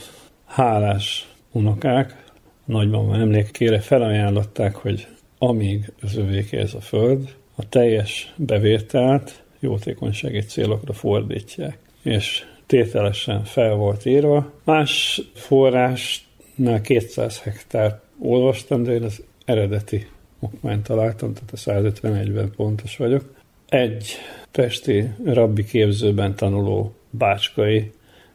hálás 0.45 1.29
unokák 1.53 2.25
nagymama 2.65 3.17
emlékére 3.17 3.81
felajánlották, 3.81 4.75
hogy 4.75 5.07
amíg 5.43 5.93
az 6.03 6.17
övéké 6.17 6.57
ez 6.57 6.75
a 6.75 6.81
föld, 6.81 7.35
a 7.55 7.69
teljes 7.69 8.35
bevételt 8.37 9.43
jótékonysági 9.61 10.41
célokra 10.41 10.93
fordítják. 10.93 11.79
És 12.03 12.45
tételesen 12.67 13.45
fel 13.45 13.75
volt 13.75 14.05
írva. 14.07 14.53
Más 14.65 15.23
forrásnál 15.35 16.81
200 16.83 17.41
hektár 17.41 18.01
olvastam, 18.19 18.83
de 18.83 18.93
én 18.93 19.03
az 19.03 19.23
eredeti 19.45 20.07
okmányt 20.41 20.83
találtam, 20.83 21.33
tehát 21.35 21.53
a 21.53 21.89
151-ben 21.89 22.53
pontos 22.57 22.97
vagyok. 22.97 23.35
Egy 23.69 24.15
pesti 24.51 25.09
rabbi 25.25 25.65
képzőben 25.65 26.35
tanuló 26.37 26.95
bácskai 27.11 27.93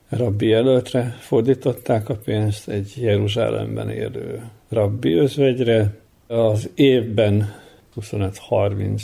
rabbi 0.09 0.47
jelöltre 0.47 1.15
fordították 1.19 2.09
a 2.09 2.15
pénzt, 2.15 2.69
egy 2.69 2.93
Jeruzsálemben 2.97 3.89
élő 3.89 4.49
rabbi 4.69 5.13
özvegyre, 5.13 5.93
az 6.27 6.69
évben 6.75 7.53
25-30 8.01 9.03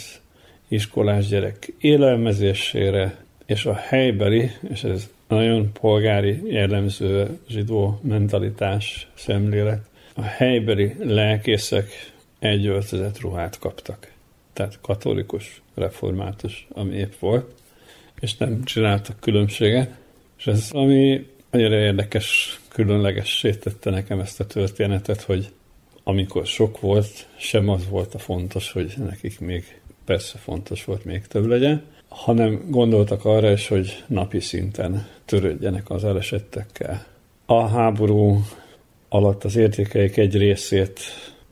iskolás 0.68 1.28
gyerek 1.28 1.74
élelmezésére, 1.80 3.18
és 3.46 3.66
a 3.66 3.74
helybeli, 3.74 4.52
és 4.70 4.84
ez 4.84 5.10
nagyon 5.28 5.72
polgári 5.72 6.42
jellemző 6.46 7.40
zsidó 7.50 8.00
mentalitás 8.02 9.08
szemlélet, 9.14 9.90
a 10.16 10.22
helybeli 10.22 10.96
lelkészek 11.00 11.88
egy 12.40 12.66
öltözet 12.66 13.20
ruhát 13.20 13.60
kaptak. 13.60 14.12
Tehát 14.54 14.80
katolikus, 14.82 15.62
református, 15.76 16.68
ami 16.74 16.96
épp 16.96 17.12
volt, 17.20 17.54
és 18.20 18.38
nem 18.38 18.64
csináltak 18.64 19.20
különbséget. 19.20 19.90
És 20.38 20.48
ez 20.48 20.70
ami 20.72 21.28
annyira 21.50 21.76
érdekes, 21.76 22.60
különlegessé 22.68 23.52
tette 23.54 23.90
nekem 23.90 24.20
ezt 24.20 24.40
a 24.40 24.46
történetet, 24.46 25.22
hogy 25.22 25.52
amikor 26.04 26.46
sok 26.46 26.80
volt, 26.80 27.28
sem 27.38 27.70
az 27.70 27.90
volt 27.90 28.14
a 28.14 28.20
fontos, 28.20 28.72
hogy 28.72 28.94
nekik 28.98 29.40
még 29.40 29.80
persze 30.06 30.38
fontos 30.38 30.86
volt 30.86 31.06
még 31.06 31.28
több 31.28 31.46
legyen, 31.46 31.84
hanem 32.08 32.66
gondoltak 32.70 33.26
arra 33.26 33.52
is, 33.52 33.68
hogy 33.68 34.04
napi 34.08 34.40
szinten 34.40 35.08
törődjenek 35.26 35.90
az 35.90 36.04
elesettekkel. 36.04 37.06
A 37.46 37.68
háború 37.68 38.44
alatt 39.10 39.44
az 39.44 39.56
értékeik 39.56 40.18
egy 40.18 40.38
részét, 40.38 41.00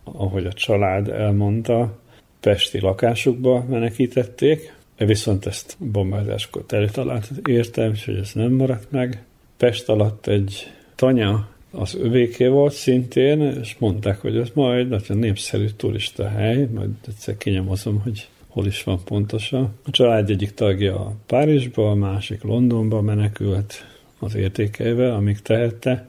ahogy 0.03 0.45
a 0.45 0.53
család 0.53 1.07
elmondta, 1.07 1.99
pesti 2.39 2.79
lakásukba 2.79 3.65
menekítették, 3.69 4.73
viszont 4.97 5.45
ezt 5.45 5.75
bombázáskor 5.79 6.63
előtalált 6.67 7.29
értem, 7.45 7.93
hogy 8.05 8.15
ez 8.15 8.31
nem 8.33 8.51
maradt 8.51 8.91
meg, 8.91 9.23
Pest 9.59 9.89
alatt 9.89 10.27
egy 10.27 10.71
tanya 10.95 11.47
az 11.71 11.95
övéké 11.95 12.47
volt 12.47 12.73
szintén, 12.73 13.41
és 13.41 13.75
mondták, 13.79 14.21
hogy 14.21 14.37
ez 14.37 14.49
majd 14.53 14.87
nagyon 14.87 15.17
népszerű 15.17 15.67
turista 15.75 16.27
hely, 16.27 16.67
majd 16.73 16.89
egyszer 17.07 17.37
kinyomozom, 17.37 17.99
hogy 18.01 18.27
hol 18.47 18.65
is 18.65 18.83
van 18.83 19.03
pontosan. 19.03 19.73
A 19.83 19.91
család 19.91 20.29
egyik 20.29 20.53
tagja 20.53 21.15
Párizsba, 21.25 21.89
a 21.89 21.95
másik 21.95 22.43
Londonba 22.43 23.01
menekült 23.01 23.85
az 24.19 24.35
értékeivel, 24.35 25.13
amíg 25.13 25.39
tehette. 25.41 26.07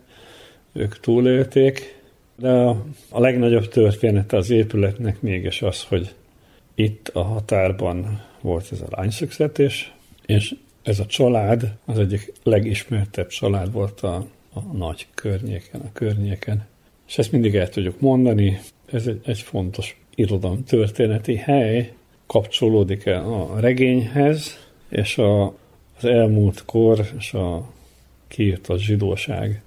Ők 0.72 1.00
túlélték, 1.00 1.98
de 2.36 2.50
a, 2.50 2.84
a 3.08 3.20
legnagyobb 3.20 3.68
története 3.68 4.36
az 4.36 4.50
épületnek 4.50 5.20
mégis 5.20 5.62
az, 5.62 5.82
hogy 5.82 6.14
itt 6.74 7.08
a 7.08 7.22
határban 7.22 8.22
volt 8.40 8.68
ez 8.72 8.80
a 8.80 8.96
lányszökzetés, 8.96 9.92
és 10.26 10.54
ez 10.82 10.98
a 10.98 11.06
család 11.06 11.76
az 11.84 11.98
egyik 11.98 12.32
legismertebb 12.42 13.28
család 13.28 13.72
volt 13.72 14.00
a, 14.00 14.26
a 14.52 14.60
nagy 14.60 15.06
környéken, 15.14 15.80
a 15.80 15.92
környéken. 15.92 16.66
És 17.08 17.18
ezt 17.18 17.32
mindig 17.32 17.56
el 17.56 17.68
tudjuk 17.68 18.00
mondani, 18.00 18.60
ez 18.92 19.06
egy, 19.06 19.20
egy 19.24 19.40
fontos 19.40 20.00
irodalom 20.14 20.64
történeti 20.64 21.36
hely, 21.36 21.92
kapcsolódik 22.26 23.06
el 23.06 23.24
a 23.24 23.60
regényhez, 23.60 24.68
és 24.88 25.18
a, 25.18 25.44
az 25.96 26.04
elmúlt 26.04 26.64
kor 26.64 27.06
és 27.18 27.32
a 27.32 27.72
kiírtott 28.28 28.78
zsidóság 28.78 29.62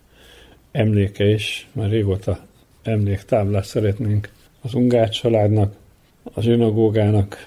emléke 0.72 1.30
is, 1.30 1.68
mert 1.72 1.92
régóta 1.92 2.46
emléktáblát 2.84 3.66
szeretnénk 3.66 4.32
az 4.62 4.74
Ungár 4.74 5.10
családnak, 5.10 5.76
a 6.24 6.42
zsinagógának, 6.42 7.38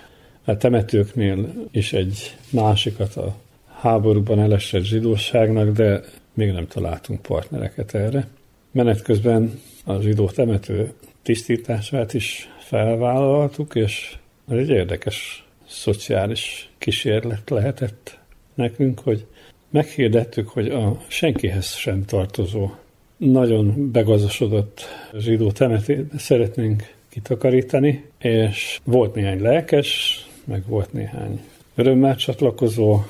a 0.45 0.57
temetőknél 0.57 1.53
is 1.71 1.93
egy 1.93 2.37
másikat 2.51 3.17
a 3.17 3.37
háborúban 3.81 4.41
elesett 4.41 4.83
zsidóságnak, 4.83 5.71
de 5.71 6.03
még 6.37 6.53
nem 6.53 6.67
találtunk 6.67 7.23
partnereket 7.23 7.95
erre. 7.95 8.29
Menet 8.71 9.03
közben 9.03 9.61
a 9.85 10.01
zsidó 10.01 10.29
temető 10.29 10.93
tisztítását 11.23 12.15
is 12.15 12.49
felvállaltuk, 12.59 13.75
és 13.75 14.17
ez 14.49 14.57
egy 14.57 14.69
érdekes 14.69 15.47
szociális 15.67 16.71
kísérlet 16.79 17.51
lehetett 17.51 18.19
nekünk, 18.55 19.01
hogy 19.01 19.27
meghirdettük, 19.71 20.49
hogy 20.49 20.69
a 20.69 21.01
senkihez 21.07 21.75
sem 21.75 22.05
tartozó, 22.05 22.71
nagyon 23.17 23.91
begazosodott 23.91 24.81
zsidó 25.19 25.53
temetét 25.53 26.19
szeretnénk 26.19 26.95
kitakarítani, 27.09 28.05
és 28.19 28.81
volt 28.85 29.15
néhány 29.15 29.41
lelkes, 29.43 30.21
meg 30.45 30.67
volt 30.67 30.93
néhány 30.93 31.41
örömmel 31.75 32.17
csatlakozó 32.17 33.01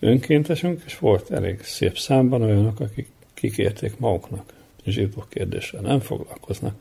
önkéntesünk, 0.00 0.82
és 0.86 0.98
volt 0.98 1.30
elég 1.30 1.60
szép 1.62 1.98
számban 1.98 2.42
olyanok, 2.42 2.80
akik 2.80 3.08
kikérték 3.34 3.98
maguknak. 3.98 4.52
Zsidó 4.84 5.24
kérdéssel 5.28 5.80
nem 5.80 6.00
foglalkoznak. 6.00 6.74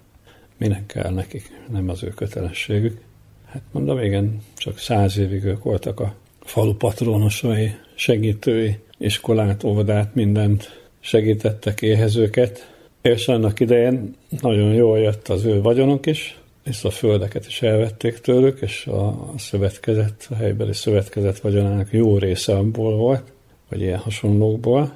Minek 0.57 0.85
kell 0.85 1.11
nekik, 1.11 1.51
nem 1.71 1.89
az 1.89 2.03
ő 2.03 2.07
kötelességük. 2.07 3.01
Hát 3.45 3.61
mondom, 3.71 3.99
igen, 3.99 4.41
csak 4.55 4.77
száz 4.77 5.17
évig 5.17 5.43
ők 5.43 5.63
voltak 5.63 5.99
a 5.99 6.15
falu 6.41 6.73
patronosai, 6.73 7.71
segítői, 7.95 8.77
iskolát, 8.97 9.63
óvodát, 9.63 10.15
mindent 10.15 10.83
segítettek 10.99 11.81
éhezőket, 11.81 12.73
és 13.01 13.27
annak 13.27 13.59
idején 13.59 14.15
nagyon 14.41 14.73
jól 14.73 14.99
jött 14.99 15.27
az 15.27 15.45
ő 15.45 15.61
vagyonok 15.61 16.05
is, 16.05 16.39
és 16.65 16.83
a 16.83 16.89
földeket 16.89 17.47
is 17.47 17.61
elvették 17.61 18.19
tőlük, 18.19 18.61
és 18.61 18.87
a 18.87 19.33
szövetkezet, 19.37 20.27
a 20.29 20.35
helybeli 20.35 20.73
szövetkezet 20.73 21.39
vagyonának 21.39 21.91
jó 21.91 22.17
része 22.17 22.55
abból 22.55 22.95
volt, 22.95 23.31
vagy 23.69 23.81
ilyen 23.81 23.99
hasonlókból, 23.99 24.95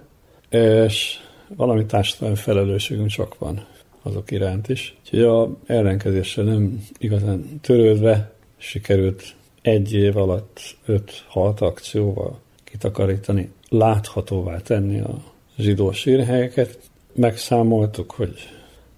és 0.49 1.17
valami 1.55 1.85
társadalmi 1.85 2.35
felelősségünk 2.35 3.09
csak 3.09 3.37
van 3.37 3.65
azok 4.01 4.31
iránt 4.31 4.69
is. 4.69 4.97
Úgyhogy 5.03 5.21
a 5.21 5.57
ellenkezéssel 5.65 6.43
nem 6.43 6.85
igazán 6.97 7.59
törődve 7.61 8.31
sikerült 8.57 9.35
egy 9.61 9.93
év 9.93 10.17
alatt 10.17 10.75
5-6 10.87 11.59
akcióval 11.59 12.39
kitakarítani, 12.63 13.51
láthatóvá 13.69 14.57
tenni 14.57 14.99
a 14.99 15.23
zsidó 15.57 15.91
sírhelyeket. 15.91 16.79
Megszámoltuk, 17.13 18.11
hogy 18.11 18.33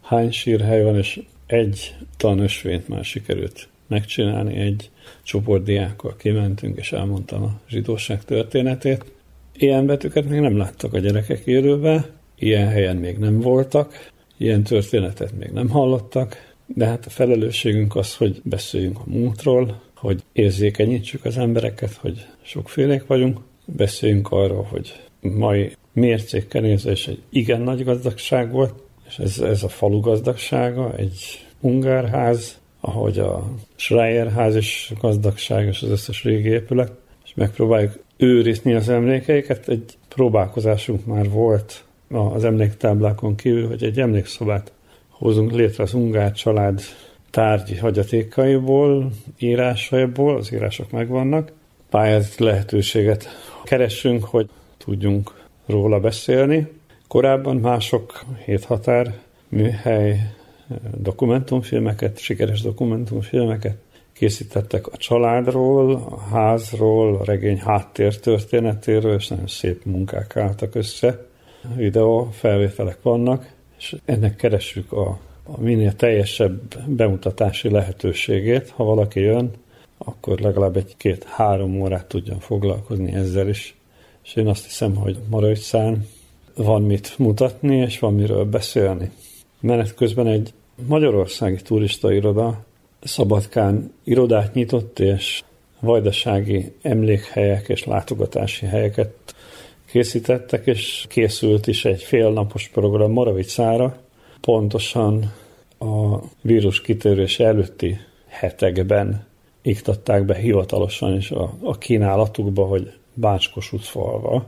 hány 0.01 0.31
sírhely 0.31 0.83
van, 0.83 0.97
és 0.97 1.21
egy 1.51 1.95
tanösvényt 2.17 2.87
már 2.87 3.05
sikerült 3.05 3.67
megcsinálni, 3.87 4.55
egy 4.55 4.89
csoport 5.23 5.63
diákkal 5.63 6.15
kimentünk, 6.15 6.77
és 6.77 6.91
elmondtam 6.91 7.43
a 7.43 7.59
zsidóság 7.69 8.23
történetét. 8.23 9.05
Ilyen 9.57 9.85
betűket 9.85 10.29
még 10.29 10.39
nem 10.39 10.57
láttak 10.57 10.93
a 10.93 10.99
gyerekek 10.99 11.45
élőben, 11.45 12.05
ilyen 12.35 12.67
helyen 12.67 12.95
még 12.95 13.17
nem 13.17 13.39
voltak, 13.39 14.11
ilyen 14.37 14.63
történetet 14.63 15.37
még 15.39 15.49
nem 15.49 15.69
hallottak, 15.69 16.53
de 16.65 16.85
hát 16.85 17.05
a 17.05 17.09
felelősségünk 17.09 17.95
az, 17.95 18.15
hogy 18.15 18.41
beszéljünk 18.43 18.99
a 18.99 19.09
múltról, 19.09 19.81
hogy 19.95 20.23
érzékenyítsük 20.33 21.25
az 21.25 21.37
embereket, 21.37 21.93
hogy 21.93 22.25
sokfélék 22.41 23.05
vagyunk, 23.07 23.39
beszéljünk 23.65 24.31
arról, 24.31 24.63
hogy 24.63 24.93
mai 25.21 25.75
mércékkel 25.93 26.61
nézve 26.61 26.91
is 26.91 27.07
egy 27.07 27.21
igen 27.29 27.61
nagy 27.61 27.83
gazdagság 27.83 28.51
volt, 28.51 28.73
és 29.11 29.17
ez, 29.17 29.39
ez 29.39 29.63
a 29.63 29.69
falu 29.69 29.99
gazdagsága, 29.99 30.93
egy 30.95 31.45
ungárház, 31.59 32.59
ahogy 32.79 33.19
a 33.19 33.43
Schreier 33.75 34.31
ház 34.31 34.55
is 34.55 34.93
gazdagság, 34.99 35.67
és 35.67 35.81
az 35.81 35.89
összes 35.89 36.23
régi 36.23 36.49
épület, 36.49 36.91
és 37.25 37.31
megpróbáljuk 37.35 37.99
őrizni 38.17 38.73
az 38.73 38.89
emlékeiket. 38.89 39.69
Egy 39.69 39.97
próbálkozásunk 40.07 41.05
már 41.05 41.29
volt 41.29 41.83
az 42.09 42.43
emléktáblákon 42.43 43.35
kívül, 43.35 43.67
hogy 43.67 43.83
egy 43.83 43.99
emlékszobát 43.99 44.71
hozunk 45.09 45.51
létre 45.51 45.83
az 45.83 45.93
ungár 45.93 46.31
család 46.31 46.81
tárgyi 47.29 47.77
hagyatékaiból, 47.77 49.11
írásaiból, 49.39 50.35
az 50.35 50.53
írások 50.53 50.91
megvannak. 50.91 51.51
Pályázati 51.89 52.43
lehetőséget 52.43 53.27
keressünk, 53.63 54.23
hogy 54.23 54.49
tudjunk 54.77 55.31
róla 55.65 55.99
beszélni. 55.99 56.67
Korábban 57.11 57.55
mások 57.55 58.25
héthatár 58.45 59.19
műhely 59.49 60.33
dokumentumfilmeket, 60.97 62.19
sikeres 62.19 62.61
dokumentumfilmeket 62.61 63.77
készítettek 64.13 64.87
a 64.87 64.97
családról, 64.97 65.95
a 65.95 66.19
házról, 66.19 67.15
a 67.15 67.23
regény 67.23 67.59
háttér 67.59 68.19
történetéről, 68.19 69.15
és 69.15 69.27
nagyon 69.27 69.47
szép 69.47 69.85
munkák 69.85 70.35
álltak 70.37 70.75
össze. 70.75 71.25
Videó 71.75 72.29
felvételek 72.31 73.01
vannak, 73.01 73.53
és 73.77 73.95
ennek 74.05 74.35
keressük 74.35 74.91
a, 74.91 75.19
a 75.43 75.61
minél 75.61 75.95
teljesebb 75.95 76.85
bemutatási 76.87 77.69
lehetőségét. 77.69 78.69
Ha 78.69 78.83
valaki 78.83 79.19
jön, 79.19 79.51
akkor 79.97 80.39
legalább 80.39 80.77
egy-két-három 80.77 81.81
órát 81.81 82.05
tudjon 82.05 82.39
foglalkozni 82.39 83.13
ezzel 83.13 83.47
is. 83.47 83.75
És 84.23 84.35
én 84.35 84.47
azt 84.47 84.63
hiszem, 84.63 84.95
hogy 84.95 85.17
Marajszán 85.29 86.05
van 86.55 86.81
mit 86.81 87.17
mutatni, 87.17 87.75
és 87.75 87.99
van 87.99 88.13
miről 88.13 88.45
beszélni. 88.45 89.11
Menet 89.59 89.93
közben 89.93 90.27
egy 90.27 90.53
magyarországi 90.87 91.61
turista 91.61 92.13
iroda 92.13 92.65
Szabadkán 93.03 93.93
irodát 94.03 94.53
nyitott, 94.53 94.99
és 94.99 95.43
vajdasági 95.79 96.73
emlékhelyek 96.81 97.69
és 97.69 97.85
látogatási 97.85 98.65
helyeket 98.65 99.13
készítettek, 99.85 100.65
és 100.65 101.05
készült 101.09 101.67
is 101.67 101.85
egy 101.85 102.03
félnapos 102.03 102.69
program 102.73 103.11
Moravicára, 103.11 103.97
pontosan 104.41 105.33
a 105.79 106.19
vírus 106.41 106.81
kitörés 106.81 107.39
előtti 107.39 107.97
hetekben 108.27 109.25
iktatták 109.61 110.25
be 110.25 110.35
hivatalosan 110.35 111.15
is 111.15 111.31
a, 111.31 111.53
a 111.63 111.77
kínálatukba, 111.77 112.65
hogy 112.65 112.93
Bács 113.13 113.51
Kossuth 113.51 113.83
falva 113.83 114.45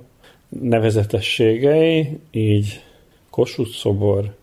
nevezetességei, 0.62 2.20
így 2.32 2.84
Kossuth 3.30 3.76
szobor, 3.76 4.36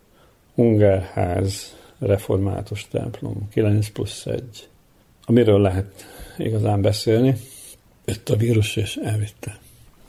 Ungárház, 0.55 1.77
református 1.99 2.89
templom, 2.89 3.49
9 3.51 3.89
plusz 3.89 4.27
1. 4.27 4.43
Amiről 5.25 5.61
lehet 5.61 6.05
igazán 6.39 6.83
beszélni, 6.83 7.35
jött 8.05 8.29
a 8.29 8.37
vírus 8.37 8.77
és 8.77 8.97
elvitte. 8.97 9.59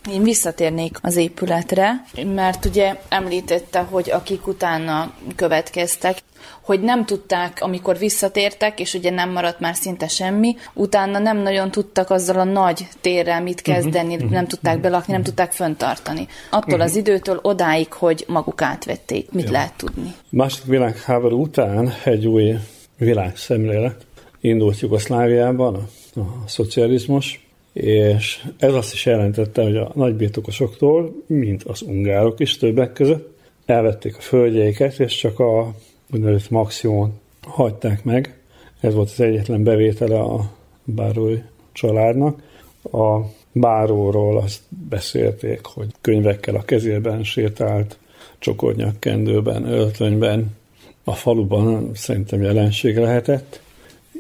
Én 0.09 0.23
visszatérnék 0.23 0.97
az 1.01 1.15
épületre, 1.15 2.03
mert 2.25 2.65
ugye 2.65 2.95
említette, 3.09 3.79
hogy 3.79 4.11
akik 4.11 4.47
utána 4.47 5.13
következtek, 5.35 6.17
hogy 6.61 6.81
nem 6.81 7.05
tudták, 7.05 7.57
amikor 7.61 7.97
visszatértek, 7.97 8.79
és 8.79 8.93
ugye 8.93 9.09
nem 9.09 9.31
maradt 9.31 9.59
már 9.59 9.75
szinte 9.75 10.07
semmi, 10.07 10.55
utána 10.73 11.19
nem 11.19 11.37
nagyon 11.37 11.71
tudtak 11.71 12.09
azzal 12.09 12.39
a 12.39 12.43
nagy 12.43 12.87
térrel 13.01 13.41
mit 13.41 13.61
Mhm, 13.67 13.71
kezdeni, 13.71 14.15
uh-huh, 14.15 14.29
nem 14.29 14.47
tudták 14.47 14.79
belakni, 14.79 15.13
nem 15.13 15.23
tudták 15.23 15.51
föntartani. 15.51 16.27
Attól 16.49 16.73
uh-huh. 16.73 16.83
az 16.83 16.95
időtől 16.95 17.39
odáig, 17.41 17.93
hogy 17.93 18.25
maguk 18.27 18.61
átvették, 18.61 19.31
mit 19.31 19.45
Ja. 19.45 19.51
lehet 19.51 19.73
tudni. 19.77 20.13
A 20.17 20.25
második 20.29 20.69
világháború 20.69 21.41
után 21.41 21.93
egy 22.03 22.27
új 22.27 22.55
világszemlélet 22.97 24.05
indult 24.39 24.79
Jugoszláviában, 24.79 25.75
a, 25.75 26.19
a 26.19 26.43
szocializmus, 26.45 27.50
és 27.73 28.43
ez 28.57 28.73
azt 28.73 28.93
is 28.93 29.05
jelentette, 29.05 29.63
hogy 29.63 29.77
a 29.77 29.91
nagybirtokosoktól, 29.95 31.23
mint 31.27 31.63
az 31.63 31.81
ungárok 31.81 32.39
is 32.39 32.57
többek 32.57 32.93
között, 32.93 33.37
elvették 33.65 34.17
a 34.17 34.21
földjeiket, 34.21 34.99
és 34.99 35.15
csak 35.15 35.39
a 35.39 35.73
úgynevezett 36.13 36.49
maximum 36.49 37.19
hagyták 37.41 38.03
meg. 38.03 38.39
Ez 38.79 38.93
volt 38.93 39.09
az 39.09 39.19
egyetlen 39.19 39.63
bevétele 39.63 40.19
a 40.19 40.51
bárói 40.83 41.37
családnak. 41.71 42.41
A 42.83 43.19
báróról 43.51 44.37
azt 44.37 44.61
beszélték, 44.89 45.65
hogy 45.65 45.87
könyvekkel 46.01 46.55
a 46.55 46.63
kezében 46.63 47.23
sétált, 47.23 47.97
csokornyakkendőben, 48.39 49.65
öltönyben, 49.65 50.55
a 51.03 51.13
faluban 51.13 51.91
szerintem 51.93 52.41
jelenség 52.41 52.97
lehetett, 52.97 53.61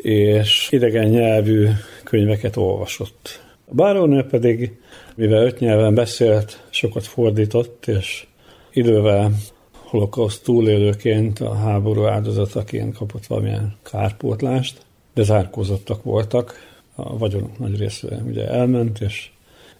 és 0.01 0.67
idegen 0.71 1.09
nyelvű 1.09 1.67
könyveket 2.11 2.55
olvasott. 2.55 3.41
A 3.65 3.73
bárónő 3.73 4.23
pedig, 4.23 4.79
mivel 5.15 5.45
öt 5.45 5.59
nyelven 5.59 5.93
beszélt, 5.93 6.63
sokat 6.69 7.05
fordított, 7.05 7.87
és 7.87 8.27
idővel 8.71 9.31
holokauszt 9.71 10.43
túlélőként, 10.43 11.39
a 11.39 11.53
háború 11.53 12.05
áldozataként 12.05 12.97
kapott 12.97 13.25
valamilyen 13.25 13.75
kárpótlást, 13.83 14.85
de 15.13 15.23
zárkózottak 15.23 16.03
voltak, 16.03 16.53
a 16.95 17.17
vagyonok 17.17 17.59
nagy 17.59 17.77
része 17.77 18.21
ugye 18.25 18.47
elment, 18.49 18.99
és 18.99 19.29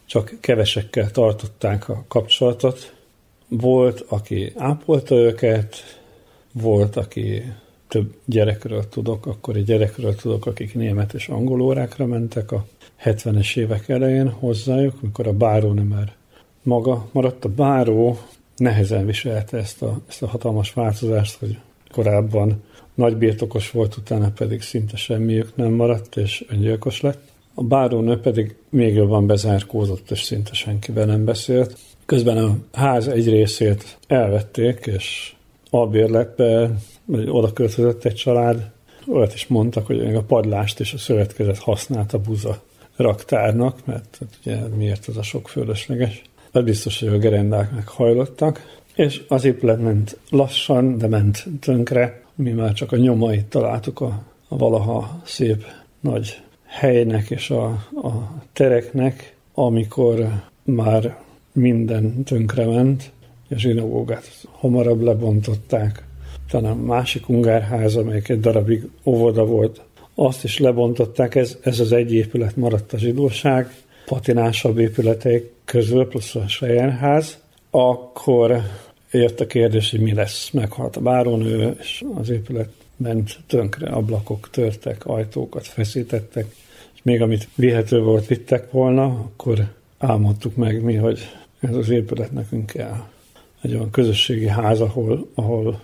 csak 0.05 0.37
kevesekkel 0.39 1.11
tartották 1.11 1.89
a 1.89 2.03
kapcsolatot. 2.07 2.93
Volt, 3.47 4.05
aki 4.07 4.53
ápolta 4.55 5.15
őket, 5.15 5.75
volt, 6.51 6.95
aki 6.95 7.43
több 7.91 8.15
gyerekről 8.25 8.89
tudok, 8.89 9.25
akkor 9.25 9.55
egy 9.55 9.63
gyerekről 9.63 10.15
tudok, 10.15 10.45
akik 10.45 10.75
német 10.75 11.13
és 11.13 11.27
angol 11.27 11.61
órákra 11.61 12.05
mentek 12.05 12.51
a 12.51 12.65
70-es 13.03 13.57
évek 13.57 13.89
elején 13.89 14.29
hozzájuk, 14.29 15.01
mikor 15.01 15.27
a 15.27 15.33
báró 15.33 15.73
nem 15.73 15.85
már 15.85 16.13
maga 16.63 17.07
maradt. 17.11 17.45
A 17.45 17.49
báró 17.49 18.17
nehezen 18.55 19.05
viselte 19.05 19.57
ezt 19.57 19.81
a, 19.81 19.99
ezt 20.07 20.21
a 20.21 20.27
hatalmas 20.27 20.73
változást, 20.73 21.39
hogy 21.39 21.57
korábban 21.91 22.63
nagy 22.93 23.15
birtokos 23.15 23.71
volt, 23.71 23.97
utána 23.97 24.31
pedig 24.31 24.61
szinte 24.61 24.97
semmiük 24.97 25.55
nem 25.55 25.71
maradt, 25.71 26.17
és 26.17 26.45
öngyilkos 26.49 27.01
lett. 27.01 27.21
A 27.53 27.63
bárónő 27.63 28.19
pedig 28.19 28.55
még 28.69 28.93
jobban 28.93 29.27
bezárkózott, 29.27 30.11
és 30.11 30.21
szinte 30.21 30.53
senkivel 30.53 31.05
nem 31.05 31.25
beszélt. 31.25 31.77
Közben 32.05 32.37
a 32.37 32.57
ház 32.71 33.07
egy 33.07 33.29
részét 33.29 33.97
elvették, 34.07 34.85
és 34.85 35.33
albérletbe 35.69 36.71
oda 37.11 37.53
költözött 37.53 38.05
egy 38.05 38.15
család. 38.15 38.71
Olyat 39.07 39.33
is 39.33 39.47
mondtak, 39.47 39.85
hogy 39.85 40.03
még 40.03 40.15
a 40.15 40.23
padlást 40.23 40.79
és 40.79 40.93
a 40.93 40.97
szövetkezet 40.97 41.57
használta 41.57 42.19
buza 42.19 42.61
raktárnak, 42.95 43.85
mert 43.85 44.17
hát 44.19 44.37
ugye 44.41 44.67
miért 44.75 45.07
az 45.07 45.17
a 45.17 45.23
sok 45.23 45.49
fölösleges. 45.49 46.21
Hát 46.53 46.63
biztos, 46.63 46.99
hogy 46.99 47.07
a 47.07 47.17
gerendák 47.17 47.71
meghajlottak, 47.71 48.79
és 48.95 49.21
az 49.27 49.45
épület 49.45 49.81
ment 49.81 50.17
lassan, 50.29 50.97
de 50.97 51.07
ment 51.07 51.45
tönkre. 51.59 52.21
Mi 52.35 52.51
már 52.51 52.73
csak 52.73 52.91
a 52.91 52.97
nyomait 52.97 53.45
találtuk 53.45 54.01
a, 54.01 54.23
a 54.47 54.57
valaha 54.57 55.21
szép 55.23 55.65
nagy 55.99 56.41
helynek 56.65 57.29
és 57.29 57.49
a, 57.49 57.65
a 58.03 58.41
tereknek, 58.53 59.35
amikor 59.53 60.41
már 60.63 61.21
minden 61.51 62.23
tönkrement, 62.23 63.11
a 63.49 63.57
zsinagógát 63.57 64.47
hamarabb 64.51 65.01
lebontották, 65.01 66.03
talán 66.51 66.77
másik 66.77 67.29
ungárház, 67.29 67.95
amelyik 67.95 68.29
egy 68.29 68.39
darabig 68.39 68.89
óvoda 69.03 69.45
volt, 69.45 69.81
azt 70.15 70.43
is 70.43 70.57
lebontották, 70.57 71.35
ez, 71.35 71.57
ez 71.61 71.79
az 71.79 71.91
egy 71.91 72.13
épület 72.13 72.55
maradt 72.55 72.93
a 72.93 72.97
zsidóság, 72.97 73.75
patinásabb 74.05 74.77
épületek 74.77 75.43
közül, 75.65 76.07
plusz 76.07 76.35
a 76.35 76.47
Sejenház, 76.47 77.37
akkor 77.69 78.61
jött 79.11 79.39
a 79.39 79.47
kérdés, 79.47 79.91
hogy 79.91 79.99
mi 79.99 80.13
lesz. 80.13 80.49
Meghalt 80.49 80.95
a 80.95 81.01
bárónő, 81.01 81.75
és 81.79 82.03
az 82.15 82.29
épület 82.29 82.69
ment 82.97 83.39
tönkre, 83.47 83.89
ablakok 83.89 84.49
törtek, 84.49 85.05
ajtókat 85.05 85.67
feszítettek, 85.67 86.45
és 86.93 86.99
még 87.03 87.21
amit 87.21 87.47
vihető 87.55 88.01
volt, 88.01 88.27
vittek 88.27 88.71
volna, 88.71 89.05
akkor 89.05 89.67
álmodtuk 89.97 90.55
meg 90.55 90.83
mi, 90.83 90.95
hogy 90.95 91.19
ez 91.59 91.75
az 91.75 91.89
épület 91.89 92.31
nekünk 92.31 92.65
kell. 92.65 93.03
Egy 93.61 93.73
olyan 93.73 93.91
közösségi 93.91 94.47
ház, 94.47 94.79
ahol, 94.79 95.27
ahol 95.35 95.79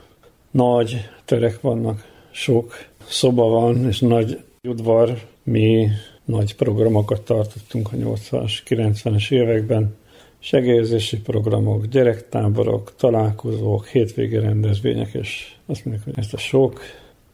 nagy 0.58 1.10
terek 1.26 1.62
vannak, 1.62 2.06
sok 2.32 2.74
szoba 3.08 3.48
van, 3.48 3.88
és 3.88 4.00
nagy 4.00 4.40
udvar. 4.64 5.22
Mi 5.44 5.88
nagy 6.26 6.56
programokat 6.56 7.22
tartottunk 7.22 7.90
a 7.94 7.96
80-as, 7.96 8.52
90-es 8.68 9.32
években, 9.32 9.96
segélyezési 10.40 11.20
programok, 11.20 11.86
gyerektáborok, 11.86 12.96
találkozók, 12.96 13.88
hétvégi 13.88 14.40
rendezvények, 14.40 15.14
és 15.14 15.56
azt 15.66 15.86
mondjuk, 15.86 16.06
hogy 16.06 16.18
ezt 16.18 16.34
a 16.34 16.38
sok 16.38 16.82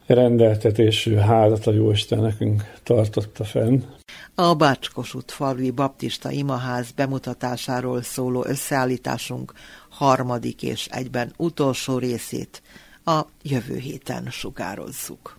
rendeltetésű 0.06 1.14
házat 1.14 1.66
a 1.66 1.72
Jóisten 1.72 2.18
nekünk 2.18 2.74
tartotta 2.82 3.44
fenn. 3.44 3.82
A 4.34 4.54
Bácskosút 4.54 5.30
falvi 5.30 5.70
baptista 5.70 6.30
imaház 6.30 6.90
bemutatásáról 6.90 8.02
szóló 8.02 8.44
összeállításunk 8.46 9.52
harmadik 9.88 10.62
és 10.62 10.86
egyben 10.90 11.32
utolsó 11.36 11.98
részét 11.98 12.62
a 13.04 13.26
jövő 13.42 13.76
héten 13.76 14.30
sugározzuk. 14.30 15.38